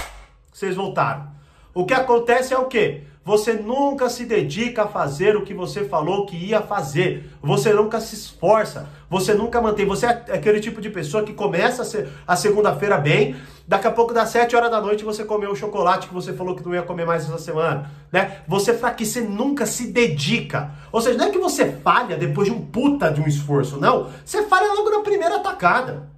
Vocês 0.52 0.76
voltaram. 0.76 1.32
O 1.74 1.86
que 1.86 1.94
acontece 1.94 2.54
é 2.54 2.58
o 2.58 2.66
quê? 2.66 3.04
Você 3.26 3.54
nunca 3.54 4.10
se 4.10 4.26
dedica 4.26 4.84
a 4.84 4.88
fazer 4.88 5.38
o 5.38 5.44
que 5.44 5.54
você 5.54 5.86
falou 5.86 6.26
que 6.26 6.36
ia 6.36 6.62
fazer. 6.62 7.32
Você 7.42 7.72
nunca 7.72 8.02
se 8.02 8.16
esforça. 8.16 8.90
Você 9.10 9.34
nunca 9.34 9.62
mantém. 9.62 9.86
Você 9.86 10.06
é 10.06 10.10
aquele 10.10 10.60
tipo 10.60 10.82
de 10.82 10.90
pessoa 10.90 11.24
que 11.24 11.34
começa 11.34 12.08
a 12.28 12.36
segunda-feira 12.36 12.98
bem, 12.98 13.36
daqui 13.66 13.88
a 13.88 13.92
pouco 13.92 14.14
das 14.14 14.30
7 14.30 14.54
horas 14.56 14.70
da 14.70 14.82
noite 14.82 15.06
você 15.06 15.24
comeu 15.24 15.52
o 15.52 15.56
chocolate 15.56 16.08
que 16.08 16.14
você 16.14 16.34
falou 16.34 16.54
que 16.54 16.66
não 16.66 16.74
ia 16.74 16.82
comer 16.84 17.06
mais 17.06 17.24
essa 17.24 17.38
semana, 17.38 17.90
né? 18.12 18.42
Você 18.46 18.74
fraquece, 18.74 19.14
você 19.14 19.22
nunca 19.22 19.66
se 19.66 19.88
dedica. 19.88 20.72
Ou 20.92 21.00
seja, 21.00 21.18
não 21.18 21.28
é 21.28 21.32
que 21.32 21.38
você 21.38 21.72
falha 21.72 22.18
depois 22.18 22.50
de 22.50 22.54
um 22.54 22.60
puta 22.60 23.10
de 23.10 23.22
um 23.22 23.28
esforço, 23.28 23.80
não. 23.80 24.10
Você 24.26 24.44
falha 24.44 24.74
logo 24.74 24.90
na 24.90 25.00
primeira 25.00 25.38
atacada. 25.38 26.10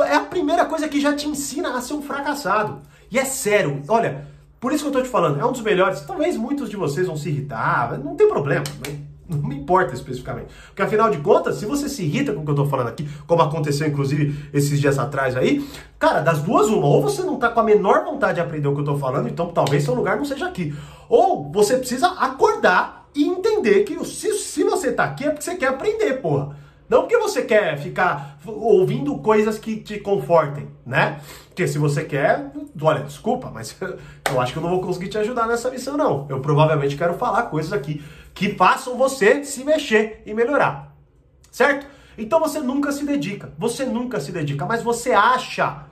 É 0.00 0.16
a 0.16 0.20
primeira 0.20 0.66
coisa 0.66 0.86
que 0.86 1.00
já 1.00 1.14
te 1.14 1.26
ensina 1.26 1.74
a 1.74 1.80
ser 1.80 1.94
um 1.94 2.02
fracassado. 2.02 2.82
E 3.10 3.18
é 3.18 3.24
sério, 3.24 3.82
olha, 3.88 4.26
Por 4.60 4.72
isso 4.72 4.84
que 4.84 4.88
eu 4.88 4.92
tô 4.92 5.02
te 5.02 5.08
falando, 5.08 5.40
é 5.40 5.44
um 5.44 5.52
dos 5.52 5.60
melhores. 5.60 6.00
Talvez 6.00 6.36
muitos 6.36 6.70
de 6.70 6.76
vocês 6.76 7.06
vão 7.06 7.16
se 7.16 7.28
irritar, 7.28 7.98
não 7.98 8.16
tem 8.16 8.28
problema. 8.28 8.64
Não, 9.28 9.38
não 9.38 9.48
me 9.48 9.56
importa 9.56 9.94
especificamente. 9.94 10.48
Porque 10.68 10.82
afinal 10.82 11.10
de 11.10 11.18
contas, 11.18 11.56
se 11.56 11.66
você 11.66 11.88
se 11.88 12.04
irrita 12.04 12.32
com 12.32 12.40
o 12.40 12.44
que 12.44 12.50
eu 12.50 12.54
tô 12.54 12.66
falando 12.66 12.88
aqui, 12.88 13.08
como 13.26 13.42
aconteceu 13.42 13.86
inclusive 13.86 14.48
esses 14.52 14.80
dias 14.80 14.98
atrás 14.98 15.36
aí, 15.36 15.66
cara, 15.98 16.20
das 16.20 16.42
duas 16.42 16.68
uma, 16.68 16.86
ou 16.86 17.02
você 17.02 17.22
não 17.22 17.36
tá 17.36 17.48
com 17.48 17.60
a 17.60 17.64
menor 17.64 18.04
vontade 18.04 18.34
de 18.34 18.40
aprender 18.40 18.68
o 18.68 18.74
que 18.74 18.80
eu 18.80 18.84
tô 18.84 18.96
falando, 18.96 19.28
então 19.28 19.48
talvez 19.48 19.84
seu 19.84 19.94
lugar 19.94 20.16
não 20.16 20.24
seja 20.24 20.46
aqui. 20.46 20.74
Ou 21.08 21.50
você 21.52 21.76
precisa 21.76 22.08
acordar 22.08 23.08
e 23.14 23.24
entender 23.24 23.84
que 23.84 24.04
se, 24.04 24.32
se 24.38 24.62
você 24.62 24.92
tá 24.92 25.04
aqui 25.04 25.24
é 25.24 25.30
porque 25.30 25.44
você 25.44 25.56
quer 25.56 25.68
aprender, 25.68 26.14
porra. 26.14 26.56
Não 26.88 27.02
porque 27.02 27.18
você 27.18 27.42
quer 27.42 27.78
ficar 27.78 28.38
ouvindo 28.46 29.18
coisas 29.18 29.58
que 29.58 29.76
te 29.76 29.98
confortem, 29.98 30.68
né? 30.84 31.20
Porque 31.48 31.66
se 31.66 31.78
você 31.78 32.04
quer, 32.04 32.50
olha, 32.80 33.02
desculpa, 33.02 33.50
mas 33.50 33.76
eu 34.30 34.40
acho 34.40 34.52
que 34.52 34.58
eu 34.58 34.62
não 34.62 34.70
vou 34.70 34.80
conseguir 34.80 35.08
te 35.08 35.18
ajudar 35.18 35.46
nessa 35.46 35.70
missão, 35.70 35.96
não. 35.96 36.26
Eu 36.28 36.40
provavelmente 36.40 36.96
quero 36.96 37.14
falar 37.14 37.44
coisas 37.44 37.72
aqui 37.72 38.04
que 38.32 38.54
façam 38.54 38.96
você 38.96 39.44
se 39.44 39.64
mexer 39.64 40.22
e 40.24 40.32
melhorar. 40.32 40.94
Certo? 41.50 41.86
Então 42.16 42.38
você 42.38 42.60
nunca 42.60 42.92
se 42.92 43.04
dedica. 43.04 43.52
Você 43.58 43.84
nunca 43.84 44.20
se 44.20 44.30
dedica, 44.30 44.64
mas 44.64 44.82
você 44.82 45.12
acha. 45.12 45.84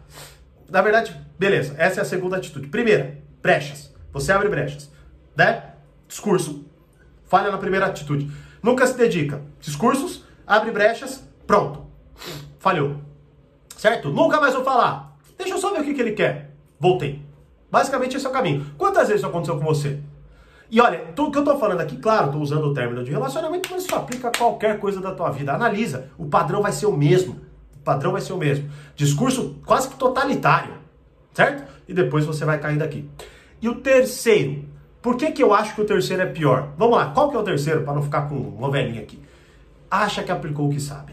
Na 0.71 0.81
verdade, 0.81 1.19
beleza, 1.39 1.75
essa 1.77 2.01
é 2.01 2.03
a 2.03 2.07
segunda 2.07 2.37
atitude. 2.37 2.69
Primeira, 2.69 3.19
brechas. 3.43 3.93
Você 4.13 4.31
abre 4.31 4.49
brechas. 4.49 4.91
Né? 5.37 5.71
Discurso. 6.07 6.65
Falha 7.27 7.51
na 7.51 7.59
primeira 7.59 7.87
atitude. 7.87 8.31
Nunca 8.63 8.87
se 8.87 8.97
dedica. 8.97 9.43
Discursos 9.61 10.24
abre 10.47 10.71
brechas, 10.71 11.23
pronto. 11.47 11.85
Falhou. 12.59 12.97
Certo? 13.77 14.11
Nunca 14.11 14.41
mais 14.41 14.55
vou 14.55 14.65
falar. 14.65 15.17
Deixa 15.37 15.55
eu 15.55 15.59
só 15.59 15.73
ver 15.73 15.81
o 15.81 15.85
que, 15.85 15.95
que 15.95 16.01
ele 16.01 16.13
quer. 16.13 16.55
Voltei. 16.79 17.23
Basicamente 17.71 18.17
esse 18.17 18.25
é 18.25 18.29
o 18.29 18.33
caminho. 18.33 18.67
Quantas 18.79 19.09
vezes 19.09 19.21
isso 19.21 19.27
aconteceu 19.27 19.59
com 19.59 19.65
você? 19.65 19.99
E 20.71 20.81
olha, 20.81 21.05
o 21.19 21.31
que 21.31 21.39
eu 21.39 21.45
tô 21.45 21.59
falando 21.59 21.81
aqui, 21.81 21.97
claro, 21.97 22.33
tô 22.33 22.39
usando 22.39 22.65
o 22.65 22.75
término 22.75 23.05
de 23.05 23.11
relacionamento, 23.11 23.69
mas 23.71 23.85
isso 23.85 23.95
aplica 23.95 24.29
a 24.29 24.33
qualquer 24.33 24.79
coisa 24.79 25.01
da 25.01 25.13
tua 25.13 25.31
vida. 25.31 25.53
Analisa, 25.53 26.09
o 26.17 26.27
padrão 26.27 26.63
vai 26.63 26.73
ser 26.73 26.87
o 26.87 26.97
mesmo. 26.97 27.41
O 27.77 27.79
padrão 27.85 28.13
vai 28.13 28.21
ser 28.21 28.33
o 28.33 28.39
mesmo. 28.39 28.69
Discurso 28.97 29.57
quase 29.67 29.89
que 29.89 29.97
totalitário, 29.97 30.73
certo? 31.33 31.71
E 31.87 31.93
depois 31.93 32.25
você 32.25 32.45
vai 32.45 32.59
cair 32.59 32.79
daqui. 32.79 33.09
E 33.61 33.69
o 33.69 33.77
terceiro, 33.77 34.65
por 35.03 35.17
que, 35.17 35.33
que 35.33 35.43
eu 35.43 35.53
acho 35.53 35.75
que 35.75 35.81
o 35.81 35.85
terceiro 35.85 36.23
é 36.23 36.27
pior? 36.27 36.73
Vamos 36.79 36.97
lá, 36.97 37.11
qual 37.11 37.31
que 37.31 37.37
é 37.37 37.39
o 37.39 37.45
terceiro, 37.45 37.83
para 37.83 37.95
não 37.95 38.03
ficar 38.03 38.23
com 38.23 38.35
novelinha 38.59 39.03
aqui? 39.03 39.23
Acha 40.03 40.23
que 40.23 40.33
aplicou 40.33 40.67
o 40.67 40.71
que 40.71 40.81
sabe. 40.81 41.13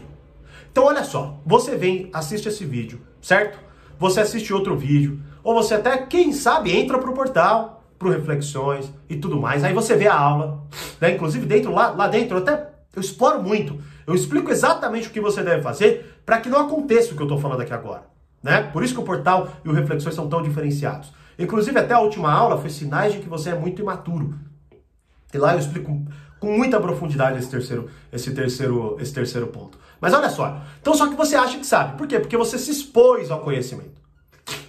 Então 0.70 0.84
olha 0.84 1.04
só, 1.04 1.40
você 1.44 1.76
vem, 1.76 2.08
assiste 2.12 2.48
esse 2.48 2.64
vídeo, 2.64 3.00
certo? 3.20 3.58
Você 3.98 4.20
assiste 4.20 4.52
outro 4.52 4.76
vídeo, 4.76 5.20
ou 5.44 5.54
você 5.54 5.74
até, 5.74 5.98
quem 5.98 6.32
sabe, 6.32 6.74
entra 6.74 6.98
pro 6.98 7.12
portal, 7.12 7.84
pro 7.98 8.10
Reflexões 8.10 8.92
e 9.08 9.16
tudo 9.16 9.40
mais. 9.40 9.62
Aí 9.62 9.72
você 9.72 9.96
vê 9.96 10.08
a 10.08 10.18
aula, 10.18 10.66
né? 11.00 11.14
Inclusive 11.14 11.46
dentro 11.46 11.72
lá, 11.72 11.90
lá 11.90 12.08
dentro, 12.08 12.36
eu 12.36 12.42
até 12.42 12.72
eu 12.94 13.00
exploro 13.00 13.42
muito. 13.42 13.78
Eu 14.06 14.14
explico 14.14 14.50
exatamente 14.50 15.08
o 15.08 15.10
que 15.10 15.20
você 15.20 15.42
deve 15.42 15.62
fazer 15.62 16.20
para 16.26 16.40
que 16.40 16.48
não 16.48 16.60
aconteça 16.60 17.12
o 17.12 17.16
que 17.16 17.22
eu 17.22 17.26
estou 17.26 17.38
falando 17.38 17.60
aqui 17.60 17.72
agora, 17.72 18.04
né? 18.42 18.64
Por 18.72 18.82
isso 18.82 18.94
que 18.94 19.00
o 19.00 19.04
portal 19.04 19.48
e 19.64 19.68
o 19.68 19.72
Reflexões 19.72 20.14
são 20.14 20.28
tão 20.28 20.42
diferenciados. 20.42 21.12
Inclusive 21.38 21.78
até 21.78 21.94
a 21.94 22.00
última 22.00 22.30
aula 22.30 22.58
foi 22.58 22.70
sinais 22.70 23.12
de 23.12 23.20
que 23.20 23.28
você 23.28 23.50
é 23.50 23.54
muito 23.54 23.80
imaturo. 23.80 24.34
E 25.32 25.38
lá 25.38 25.54
eu 25.54 25.58
explico 25.58 26.04
com 26.42 26.50
muita 26.50 26.80
profundidade 26.80 27.38
esse 27.38 27.48
terceiro, 27.48 27.88
esse 28.12 28.34
terceiro, 28.34 28.96
esse 28.98 29.14
terceiro 29.14 29.46
ponto. 29.46 29.78
Mas 30.00 30.12
olha 30.12 30.28
só, 30.28 30.60
então 30.80 30.92
só 30.92 31.08
que 31.08 31.14
você 31.14 31.36
acha 31.36 31.56
que 31.56 31.64
sabe. 31.64 31.96
Por 31.96 32.04
quê? 32.08 32.18
Porque 32.18 32.36
você 32.36 32.58
se 32.58 32.72
expôs 32.72 33.30
ao 33.30 33.38
conhecimento. 33.38 34.02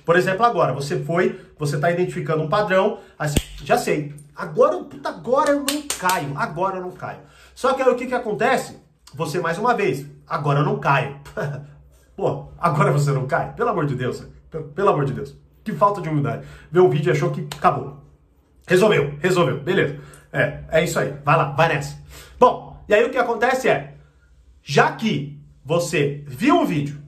Por 0.05 0.15
exemplo, 0.15 0.45
agora, 0.45 0.71
você 0.71 0.99
foi, 0.99 1.41
você 1.57 1.77
está 1.77 1.89
identificando 1.89 2.43
um 2.43 2.47
padrão, 2.47 2.99
assim, 3.17 3.37
já 3.63 3.75
sei, 3.75 4.13
agora, 4.35 4.77
puta, 4.83 5.09
agora 5.09 5.49
eu 5.49 5.65
não 5.67 5.81
caio, 5.97 6.33
agora 6.35 6.77
eu 6.77 6.83
não 6.83 6.91
caio. 6.91 7.21
Só 7.55 7.73
que 7.73 7.81
aí 7.81 7.89
o 7.89 7.95
que, 7.95 8.05
que 8.05 8.13
acontece? 8.13 8.77
Você, 9.15 9.39
mais 9.39 9.57
uma 9.57 9.73
vez, 9.73 10.05
agora 10.27 10.59
eu 10.59 10.65
não 10.65 10.77
caio. 10.79 11.19
Pô, 12.15 12.49
agora 12.59 12.91
você 12.91 13.11
não 13.11 13.25
cai? 13.25 13.51
Pelo 13.53 13.69
amor 13.69 13.87
de 13.87 13.95
Deus, 13.95 14.23
pelo 14.75 14.89
amor 14.89 15.05
de 15.05 15.13
Deus. 15.13 15.35
Que 15.63 15.73
falta 15.73 16.01
de 16.01 16.07
humildade. 16.07 16.45
Vê 16.71 16.79
o 16.79 16.89
vídeo 16.89 17.09
e 17.09 17.13
achou 17.13 17.31
que 17.31 17.47
acabou. 17.57 17.97
Resolveu, 18.67 19.15
resolveu, 19.19 19.59
beleza. 19.59 19.99
É, 20.33 20.63
é 20.71 20.83
isso 20.83 20.99
aí. 20.99 21.11
Vai 21.23 21.37
lá, 21.37 21.51
vai 21.51 21.69
nessa. 21.69 21.95
Bom, 22.39 22.83
e 22.89 22.93
aí 22.93 23.05
o 23.05 23.11
que 23.11 23.17
acontece 23.19 23.69
é, 23.69 23.93
já 24.63 24.91
que 24.93 25.39
você 25.63 26.23
viu 26.25 26.61
o 26.61 26.65
vídeo 26.65 26.99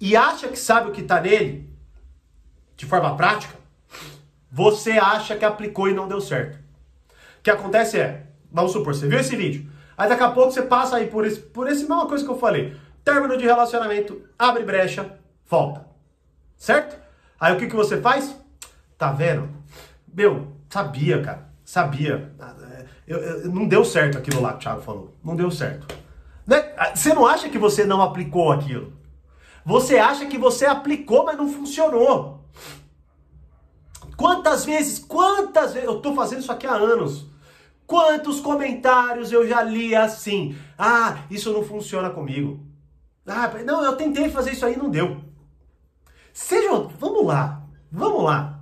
e 0.00 0.16
acha 0.16 0.46
que 0.48 0.58
sabe 0.58 0.88
o 0.88 0.92
que 0.92 1.00
está 1.00 1.20
nele, 1.20 1.68
de 2.76 2.86
forma 2.86 3.16
prática, 3.16 3.54
você 4.50 4.92
acha 4.92 5.36
que 5.36 5.44
aplicou 5.44 5.88
e 5.88 5.94
não 5.94 6.06
deu 6.06 6.20
certo. 6.20 6.56
O 7.38 7.42
que 7.42 7.50
acontece 7.50 7.98
é, 7.98 8.26
vamos 8.50 8.70
supor, 8.70 8.94
você 8.94 9.08
viu 9.08 9.18
esse 9.18 9.34
vídeo, 9.34 9.68
aí 9.98 10.08
daqui 10.08 10.22
a 10.22 10.30
pouco 10.30 10.52
você 10.52 10.62
passa 10.62 10.96
aí 10.96 11.08
por 11.08 11.26
esse, 11.26 11.40
por 11.40 11.68
esse 11.68 11.80
mesma 11.80 12.06
coisa 12.06 12.24
que 12.24 12.30
eu 12.30 12.38
falei. 12.38 12.76
Término 13.04 13.36
de 13.36 13.44
relacionamento, 13.44 14.22
abre 14.38 14.62
brecha, 14.62 15.18
volta. 15.48 15.84
Certo? 16.56 16.96
Aí 17.40 17.52
o 17.52 17.58
que, 17.58 17.66
que 17.66 17.74
você 17.74 18.00
faz? 18.00 18.36
Tá 18.96 19.10
vendo? 19.10 19.48
Meu, 20.06 20.52
sabia, 20.70 21.20
cara. 21.20 21.51
Sabia. 21.72 22.30
Eu, 23.08 23.18
eu, 23.18 23.50
não 23.50 23.66
deu 23.66 23.82
certo 23.82 24.18
aquilo 24.18 24.42
lá 24.42 24.50
que 24.50 24.56
o 24.56 24.60
Thiago 24.60 24.82
falou. 24.82 25.16
Não 25.24 25.34
deu 25.34 25.50
certo. 25.50 25.96
Né? 26.46 26.70
Você 26.94 27.14
não 27.14 27.26
acha 27.26 27.48
que 27.48 27.56
você 27.56 27.86
não 27.86 28.02
aplicou 28.02 28.52
aquilo? 28.52 28.92
Você 29.64 29.96
acha 29.96 30.26
que 30.26 30.36
você 30.36 30.66
aplicou, 30.66 31.24
mas 31.24 31.38
não 31.38 31.48
funcionou. 31.48 32.46
Quantas 34.18 34.66
vezes, 34.66 34.98
quantas 34.98 35.72
vezes, 35.72 35.88
eu 35.88 35.98
tô 35.98 36.14
fazendo 36.14 36.40
isso 36.40 36.52
aqui 36.52 36.66
há 36.66 36.74
anos. 36.74 37.26
Quantos 37.86 38.38
comentários 38.38 39.32
eu 39.32 39.48
já 39.48 39.62
li 39.62 39.94
assim? 39.94 40.54
Ah, 40.76 41.20
isso 41.30 41.54
não 41.54 41.64
funciona 41.64 42.10
comigo. 42.10 42.60
Ah, 43.26 43.50
não, 43.64 43.82
eu 43.82 43.96
tentei 43.96 44.28
fazer 44.28 44.52
isso 44.52 44.66
aí 44.66 44.74
e 44.74 44.78
não 44.78 44.90
deu. 44.90 45.22
Sejam, 46.34 46.88
vamos 46.98 47.24
lá, 47.24 47.62
vamos 47.90 48.24
lá. 48.24 48.60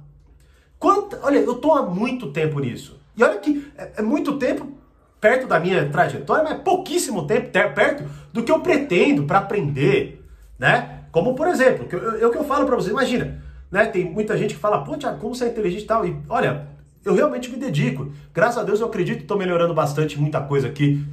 Quanta, 0.78 1.18
olha, 1.24 1.40
eu 1.40 1.56
tô 1.56 1.72
há 1.72 1.82
muito 1.82 2.30
tempo 2.30 2.60
nisso. 2.60 2.99
E 3.20 3.22
olha 3.22 3.38
que 3.38 3.70
é, 3.76 3.92
é 3.98 4.02
muito 4.02 4.38
tempo 4.38 4.72
perto 5.20 5.46
da 5.46 5.60
minha 5.60 5.86
trajetória, 5.90 6.42
mas 6.42 6.54
é 6.54 6.62
pouquíssimo 6.62 7.26
tempo 7.26 7.50
perto 7.50 8.04
do 8.32 8.42
que 8.42 8.50
eu 8.50 8.60
pretendo 8.60 9.24
para 9.24 9.40
aprender, 9.40 10.26
né? 10.58 11.04
Como 11.12 11.34
por 11.34 11.46
exemplo, 11.46 11.86
é 12.18 12.26
o 12.26 12.30
que 12.30 12.38
eu 12.38 12.44
falo 12.44 12.64
para 12.64 12.76
você, 12.76 12.90
imagina, 12.90 13.42
né? 13.70 13.84
Tem 13.84 14.10
muita 14.10 14.38
gente 14.38 14.54
que 14.54 14.60
fala, 14.60 14.82
pô, 14.82 14.96
Thiago, 14.96 15.18
como 15.18 15.34
você 15.34 15.44
é 15.44 15.48
inteligente 15.48 15.82
e 15.82 15.86
tal. 15.86 16.06
E 16.06 16.16
olha, 16.30 16.68
eu 17.04 17.14
realmente 17.14 17.50
me 17.50 17.58
dedico. 17.58 18.10
Graças 18.32 18.56
a 18.56 18.62
Deus 18.62 18.80
eu 18.80 18.86
acredito 18.86 19.18
que 19.18 19.24
estou 19.24 19.36
melhorando 19.36 19.74
bastante 19.74 20.18
muita 20.18 20.40
coisa 20.40 20.68
aqui. 20.68 21.06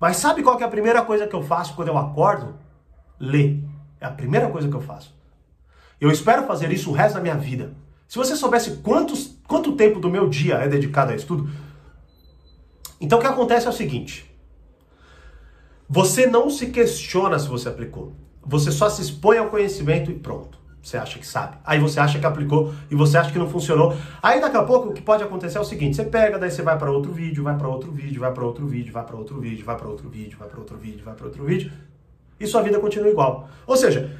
Mas 0.00 0.16
sabe 0.16 0.42
qual 0.42 0.56
que 0.56 0.64
é 0.64 0.66
a 0.66 0.70
primeira 0.70 1.02
coisa 1.02 1.24
que 1.24 1.36
eu 1.36 1.42
faço 1.42 1.76
quando 1.76 1.88
eu 1.88 1.96
acordo? 1.96 2.56
Ler. 3.20 3.62
É 4.00 4.06
a 4.06 4.10
primeira 4.10 4.48
coisa 4.48 4.68
que 4.68 4.74
eu 4.74 4.80
faço. 4.80 5.14
Eu 6.00 6.10
espero 6.10 6.46
fazer 6.46 6.72
isso 6.72 6.90
o 6.90 6.92
resto 6.92 7.14
da 7.14 7.20
minha 7.20 7.36
vida. 7.36 7.74
Se 8.08 8.18
você 8.18 8.34
soubesse 8.34 8.78
quantos, 8.78 9.33
quanto 9.46 9.72
tempo 9.72 10.00
do 10.00 10.10
meu 10.10 10.28
dia 10.28 10.54
é 10.56 10.68
dedicado 10.68 11.12
a 11.12 11.16
estudo, 11.16 11.48
então 13.00 13.18
o 13.18 13.20
que 13.20 13.26
acontece 13.26 13.66
é 13.66 13.70
o 13.70 13.72
seguinte: 13.72 14.30
você 15.88 16.26
não 16.26 16.48
se 16.50 16.66
questiona 16.66 17.38
se 17.38 17.48
você 17.48 17.68
aplicou. 17.68 18.14
Você 18.46 18.70
só 18.70 18.90
se 18.90 19.02
expõe 19.02 19.38
ao 19.38 19.48
conhecimento 19.48 20.10
e 20.10 20.14
pronto. 20.14 20.58
Você 20.82 20.98
acha 20.98 21.18
que 21.18 21.26
sabe. 21.26 21.56
Aí 21.64 21.78
você 21.78 21.98
acha 21.98 22.18
que 22.18 22.26
aplicou 22.26 22.74
e 22.90 22.94
você 22.94 23.16
acha 23.16 23.32
que 23.32 23.38
não 23.38 23.48
funcionou. 23.48 23.96
Aí 24.22 24.38
daqui 24.38 24.56
a 24.56 24.62
pouco 24.62 24.90
o 24.90 24.92
que 24.92 25.00
pode 25.00 25.22
acontecer 25.22 25.56
é 25.56 25.60
o 25.60 25.64
seguinte: 25.64 25.96
você 25.96 26.04
pega, 26.04 26.38
daí 26.38 26.50
você 26.50 26.62
vai 26.62 26.78
para 26.78 26.90
outro 26.90 27.12
vídeo, 27.12 27.42
vai 27.42 27.56
para 27.56 27.68
outro 27.68 27.90
vídeo, 27.90 28.20
vai 28.20 28.32
para 28.32 28.44
outro 28.44 28.66
vídeo, 28.66 28.92
vai 28.92 29.04
para 29.04 29.16
outro 29.16 29.40
vídeo, 29.40 29.64
vai 29.64 29.76
para 29.76 29.88
outro 29.88 30.08
vídeo, 30.08 30.36
vai 30.38 30.48
para 30.48 30.58
outro 30.58 30.76
vídeo, 30.76 31.04
vai 31.04 31.14
para 31.14 31.26
outro 31.26 31.44
vídeo, 31.44 31.72
e 32.38 32.46
sua 32.46 32.60
vida 32.60 32.78
continua 32.78 33.08
igual. 33.08 33.48
Ou 33.66 33.76
seja, 33.76 34.14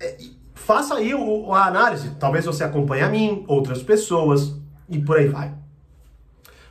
é, 0.00 0.16
faça 0.54 0.94
aí 0.94 1.12
a 1.12 1.66
análise. 1.66 2.10
Talvez 2.18 2.46
você 2.46 2.64
acompanhe 2.64 3.02
a 3.02 3.08
mim, 3.10 3.44
outras 3.46 3.82
pessoas 3.82 4.54
e 4.88 4.98
por 4.98 5.16
aí 5.18 5.28
vai. 5.28 5.54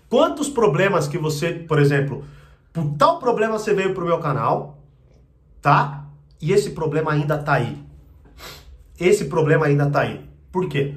Quantos 0.10 0.50
problemas 0.50 1.08
que 1.08 1.18
você, 1.18 1.52
por 1.52 1.80
exemplo, 1.80 2.24
por 2.72 2.96
tal 2.98 3.20
problema 3.20 3.58
você 3.58 3.74
veio 3.74 3.94
pro 3.94 4.06
meu 4.06 4.20
canal, 4.20 4.78
tá? 5.62 6.06
E 6.42 6.52
esse 6.52 6.72
problema 6.72 7.12
ainda 7.12 7.38
tá 7.38 7.54
aí. 7.54 7.84
Esse 9.00 9.26
problema 9.26 9.66
ainda 9.66 9.90
tá 9.90 10.02
aí. 10.02 10.30
Por 10.52 10.70
quê? 10.70 10.96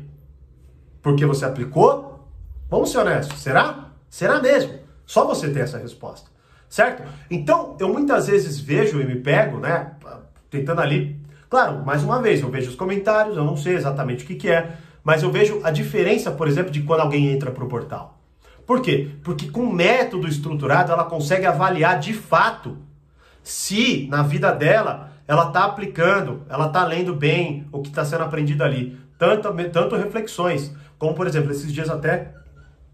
Porque 1.02 1.24
você 1.24 1.44
aplicou? 1.44 2.28
Vamos 2.68 2.90
ser 2.90 2.98
honestos, 2.98 3.40
será? 3.40 3.92
Será 4.08 4.40
mesmo? 4.40 4.78
Só 5.06 5.26
você 5.26 5.48
tem 5.50 5.62
essa 5.62 5.78
resposta, 5.78 6.30
certo? 6.68 7.02
Então, 7.30 7.76
eu 7.80 7.88
muitas 7.88 8.26
vezes 8.26 8.60
vejo 8.60 9.00
e 9.00 9.04
me 9.04 9.16
pego, 9.16 9.58
né, 9.58 9.92
tentando 10.50 10.82
ali 10.82 11.18
Claro, 11.48 11.82
mais 11.84 12.04
uma 12.04 12.20
vez, 12.20 12.42
eu 12.42 12.50
vejo 12.50 12.68
os 12.68 12.76
comentários, 12.76 13.36
eu 13.36 13.44
não 13.44 13.56
sei 13.56 13.74
exatamente 13.74 14.22
o 14.22 14.26
que, 14.26 14.34
que 14.34 14.50
é, 14.50 14.76
mas 15.02 15.22
eu 15.22 15.30
vejo 15.30 15.60
a 15.64 15.70
diferença, 15.70 16.30
por 16.30 16.48
exemplo, 16.48 16.70
de 16.70 16.82
quando 16.82 17.00
alguém 17.00 17.28
entra 17.28 17.50
para 17.50 17.64
o 17.64 17.68
portal. 17.68 18.18
Por 18.66 18.82
quê? 18.82 19.12
Porque 19.24 19.48
com 19.48 19.66
método 19.66 20.28
estruturado 20.28 20.92
ela 20.92 21.04
consegue 21.04 21.46
avaliar 21.46 21.98
de 21.98 22.12
fato 22.12 22.76
se 23.42 24.06
na 24.10 24.22
vida 24.22 24.52
dela 24.52 25.12
ela 25.26 25.48
está 25.48 25.64
aplicando, 25.64 26.42
ela 26.48 26.66
está 26.66 26.84
lendo 26.84 27.14
bem 27.14 27.66
o 27.72 27.80
que 27.80 27.88
está 27.88 28.04
sendo 28.04 28.24
aprendido 28.24 28.62
ali. 28.62 28.98
Tanto, 29.18 29.52
tanto 29.72 29.96
reflexões 29.96 30.72
Como, 30.96 31.12
por 31.12 31.26
exemplo, 31.26 31.50
esses 31.50 31.72
dias 31.72 31.90
até 31.90 32.34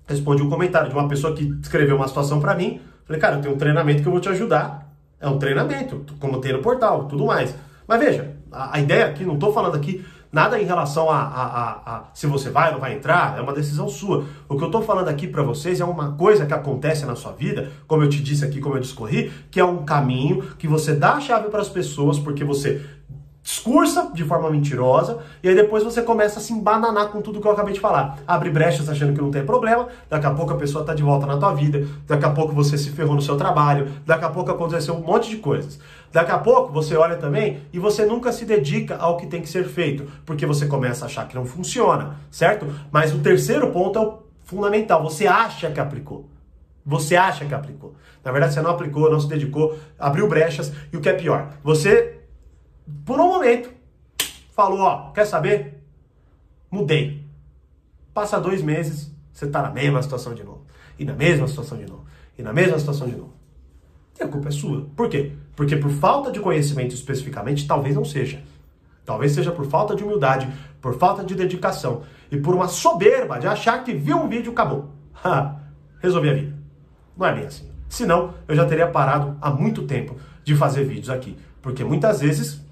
respondi 0.07 0.43
um 0.43 0.49
comentário 0.49 0.89
de 0.89 0.95
uma 0.95 1.09
pessoa 1.09 1.35
que 1.35 1.45
escreveu 1.63 1.97
uma 1.97 2.09
situação 2.09 2.41
para 2.41 2.55
mim. 2.55 2.81
Falei, 3.05 3.21
cara, 3.21 3.37
eu 3.37 3.41
tenho 3.41 3.55
um 3.55 3.59
treinamento 3.59 4.03
que 4.03 4.09
eu 4.09 4.13
vou 4.13 4.21
te 4.21 4.29
ajudar. 4.29 4.93
É 5.21 5.29
um 5.29 5.39
treinamento, 5.39 6.05
como 6.21 6.41
tem 6.41 6.53
no 6.53 6.61
portal, 6.61 7.07
tudo 7.07 7.27
mais. 7.27 7.55
Mas 7.87 8.01
veja, 8.01 8.35
a, 8.53 8.77
a 8.77 8.81
ideia 8.81 9.07
aqui, 9.07 9.25
não 9.25 9.35
estou 9.35 9.53
falando 9.53 9.77
aqui 9.77 10.05
nada 10.35 10.61
em 10.61 10.65
relação 10.65 11.09
a, 11.09 11.17
a, 11.17 11.45
a, 11.45 11.97
a, 11.97 12.05
se 12.13 12.27
você 12.27 12.51
vai 12.51 12.67
ou 12.67 12.73
não 12.73 12.81
vai 12.81 12.93
entrar, 12.93 13.39
é 13.39 13.41
uma 13.41 13.53
decisão 13.53 13.89
sua. 13.89 14.25
O 14.49 14.57
que 14.57 14.65
eu 14.65 14.67
estou 14.67 14.83
falando 14.83 15.07
aqui 15.07 15.29
para 15.29 15.45
vocês 15.45 15.81
é 15.81 15.85
uma 15.85 16.11
coisa 16.13 16.45
que 16.45 16.53
acontece 16.53 17.07
na 17.07 17.15
sua 17.15 17.31
vida, 17.31 17.71
como 17.87 18.03
eu 18.03 18.09
te 18.09 18.21
disse 18.21 18.45
aqui, 18.45 18.61
como 18.61 18.75
eu 18.75 18.81
discorri, 18.81 19.31
que 19.49 19.61
é 19.61 19.65
um 19.65 19.85
caminho 19.85 20.43
que 20.59 20.67
você 20.67 20.93
dá 20.93 21.13
a 21.15 21.21
chave 21.21 21.51
para 21.51 21.61
as 21.61 21.69
pessoas, 21.69 22.19
porque 22.19 22.43
você 22.43 22.85
discursa 23.45 24.11
de 24.15 24.25
forma 24.25 24.51
mentirosa 24.51 25.19
e 25.43 25.49
aí 25.51 25.55
depois 25.55 25.85
você 25.85 26.01
começa 26.01 26.39
a 26.39 26.43
se 26.43 26.51
embananar 26.51 27.09
com 27.09 27.21
tudo 27.21 27.43
que 27.43 27.47
eu 27.47 27.53
acabei 27.53 27.75
de 27.75 27.79
falar. 27.79 28.19
Abre 28.27 28.49
brechas 28.49 28.89
achando 28.89 29.13
que 29.13 29.21
não 29.21 29.31
tem 29.31 29.45
problema, 29.45 29.87
daqui 30.09 30.25
a 30.25 30.31
pouco 30.31 30.55
a 30.55 30.57
pessoa 30.57 30.81
está 30.81 30.95
de 30.95 31.03
volta 31.03 31.27
na 31.27 31.37
tua 31.37 31.53
vida, 31.53 31.87
daqui 32.07 32.25
a 32.25 32.31
pouco 32.31 32.55
você 32.55 32.79
se 32.79 32.89
ferrou 32.89 33.15
no 33.15 33.21
seu 33.21 33.37
trabalho, 33.37 33.87
daqui 34.07 34.25
a 34.25 34.31
pouco 34.31 34.51
aconteceu 34.51 34.95
um 34.95 35.03
monte 35.03 35.29
de 35.29 35.37
coisas. 35.37 35.79
Daqui 36.11 36.33
a 36.33 36.39
pouco 36.39 36.73
você 36.73 36.97
olha 36.97 37.17
também 37.17 37.61
e 37.71 37.79
você 37.79 38.07
nunca 38.07 38.33
se 38.33 38.47
dedica 38.47 38.97
ao 38.97 39.19
que 39.19 39.27
tem 39.27 39.43
que 39.43 39.49
ser 39.49 39.65
feito, 39.65 40.11
porque 40.25 40.47
você 40.47 40.67
começa 40.67 41.05
a 41.05 41.07
achar 41.07 41.29
que 41.29 41.35
não 41.35 41.45
funciona, 41.45 42.17
certo? 42.31 42.67
Mas 42.91 43.13
o 43.13 43.19
terceiro 43.19 43.71
ponto 43.71 43.99
é 43.99 44.03
o 44.03 44.19
fundamental, 44.43 45.03
você 45.03 45.27
acha 45.27 45.71
que 45.71 45.81
aplicou. 45.81 46.31
Você 46.87 47.15
acha 47.15 47.45
que 47.45 47.55
aplicou. 47.55 47.95
Na 48.25 48.33
verdade, 48.33 48.55
você 48.55 48.63
não 48.63 48.71
aplicou, 48.71 49.11
não 49.11 49.21
se 49.21 49.29
dedicou, 49.29 49.79
abriu 49.99 50.27
brechas 50.29 50.73
e 50.91 50.97
o 50.97 51.01
que 51.01 51.11
é 51.11 51.15
pior, 51.15 51.49
você 51.63 52.24
por 53.05 53.21
um 53.21 53.29
momento, 53.29 53.71
falou, 54.53 54.81
ó, 54.81 55.11
quer 55.11 55.25
saber? 55.25 55.83
Mudei. 56.71 57.25
Passa 58.13 58.41
dois 58.41 58.63
meses, 58.63 59.13
você 59.33 59.47
tá 59.47 59.63
na 59.63 59.71
mesma 59.71 60.03
situação 60.03 60.35
de 60.35 60.45
novo. 60.45 60.65
E 60.99 61.05
na 61.05 61.15
mesma 61.15 61.49
situação 61.49 61.79
de 61.79 61.87
novo. 61.87 62.05
E 62.39 62.43
na 62.43 62.53
mesma 62.53 62.79
situação 62.79 63.09
de 63.09 63.17
novo. 63.17 63.33
E 64.19 64.23
a 64.23 64.29
culpa 64.29 64.49
é 64.49 64.53
sua. 64.53 64.87
Por 64.95 65.09
quê? 65.09 65.33
Porque 65.57 65.77
por 65.77 65.91
falta 65.91 66.31
de 66.31 66.41
conhecimento 66.41 66.95
especificamente, 66.95 67.67
talvez 67.67 67.97
não 67.97 68.05
seja. 68.05 68.43
Talvez 69.05 69.33
seja 69.33 69.53
por 69.53 69.67
falta 69.67 69.95
de 69.95 70.05
humildade, 70.05 70.49
por 70.81 70.99
falta 70.99 71.25
de 71.25 71.35
dedicação 71.35 72.03
e 72.31 72.37
por 72.37 72.55
uma 72.55 72.69
soberba 72.69 73.39
de 73.39 73.47
achar 73.47 73.83
que 73.85 73.93
viu 73.93 74.17
um 74.17 74.29
vídeo 74.29 74.51
e 74.51 74.53
acabou. 74.53 74.91
Resolvi 76.01 76.31
a 76.31 76.35
vida. 76.35 76.57
Não 77.17 77.27
é 77.27 77.35
bem 77.35 77.45
assim. 77.45 77.69
Senão, 77.89 78.35
eu 78.49 78.57
já 78.57 78.65
teria 78.65 78.87
parado 78.87 79.37
há 79.41 79.51
muito 79.51 79.87
tempo 79.87 80.17
de 80.43 80.55
fazer 80.55 80.85
vídeos 80.85 81.11
aqui. 81.11 81.37
Porque 81.61 81.85
muitas 81.85 82.21
vezes 82.21 82.64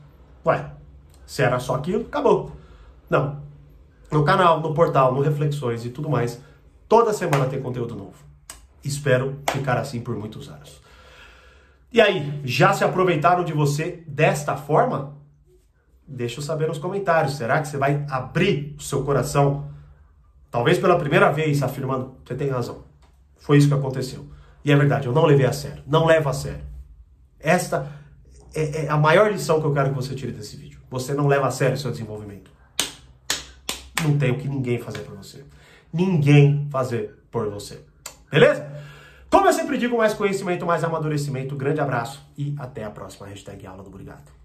Ué, 0.45 0.71
se 1.27 1.43
era 1.43 1.59
só 1.59 1.77
aquilo, 1.77 2.03
acabou. 2.03 2.53
Não. 3.09 3.43
No 4.11 4.25
canal, 4.25 4.61
no 4.61 4.75
portal, 4.75 5.15
no 5.15 5.21
Reflexões 5.21 5.85
e 5.85 5.91
tudo 5.91 6.11
mais, 6.11 6.41
toda 6.89 7.13
semana 7.13 7.47
tem 7.47 7.63
conteúdo 7.63 7.95
novo. 7.95 8.17
Espero 8.85 9.41
ficar 9.51 9.79
assim 9.79 10.01
por 10.01 10.17
muitos 10.17 10.49
anos. 10.49 10.83
E 11.93 12.01
aí, 12.01 12.41
já 12.45 12.73
se 12.73 12.85
aproveitaram 12.85 13.45
de 13.45 13.53
você 13.53 14.03
desta 14.07 14.57
forma? 14.57 15.15
Deixa 16.07 16.41
eu 16.41 16.43
saber 16.43 16.67
nos 16.67 16.79
comentários. 16.79 17.37
Será 17.37 17.61
que 17.61 17.69
você 17.69 17.77
vai 17.77 18.05
abrir 18.11 18.75
o 18.79 18.83
seu 18.83 19.05
coração? 19.05 19.71
Talvez 20.51 20.79
pela 20.79 20.99
primeira 20.99 21.31
vez, 21.31 21.63
afirmando: 21.63 22.17
você 22.25 22.35
tem 22.35 22.49
razão. 22.49 22.85
Foi 23.37 23.59
isso 23.59 23.69
que 23.69 23.75
aconteceu. 23.75 24.27
E 24.65 24.73
é 24.73 24.77
verdade, 24.77 25.07
eu 25.07 25.13
não 25.13 25.25
levei 25.25 25.47
a 25.47 25.53
sério. 25.53 25.83
Não 25.87 26.07
levo 26.07 26.29
a 26.29 26.33
sério. 26.33 26.65
Esta 27.39 27.91
é, 28.55 28.85
é 28.85 28.89
a 28.89 28.97
maior 28.97 29.31
lição 29.31 29.61
que 29.61 29.67
eu 29.67 29.73
quero 29.73 29.91
que 29.91 29.97
você 29.97 30.15
tire 30.15 30.33
desse 30.33 30.57
vídeo. 30.57 30.81
Você 30.91 31.15
não 31.15 31.27
leva 31.27 31.47
a 31.47 31.51
sério 31.51 31.75
o 31.75 31.79
seu 31.79 31.91
desenvolvimento. 31.91 32.51
Não 34.03 34.19
tem 34.19 34.33
o 34.33 34.39
que 34.39 34.49
ninguém 34.49 34.79
fazer 34.79 35.01
por 35.01 35.17
você. 35.17 35.45
Ninguém 35.93 36.69
fazer 36.71 37.19
por 37.31 37.49
você. 37.49 37.81
Beleza? 38.31 38.71
Como 39.31 39.47
eu 39.47 39.53
sempre 39.53 39.79
digo, 39.79 39.97
mais 39.97 40.13
conhecimento, 40.13 40.67
mais 40.67 40.85
amadurecimento. 40.85 41.57
Grande 41.57 41.81
abraço 41.81 42.23
e 42.37 42.55
até 42.59 42.85
a 42.85 42.91
próxima 42.91 43.27
hashtag 43.27 43.67
aula 43.67 43.83
do 43.83 43.89
Obrigado. 43.89 44.42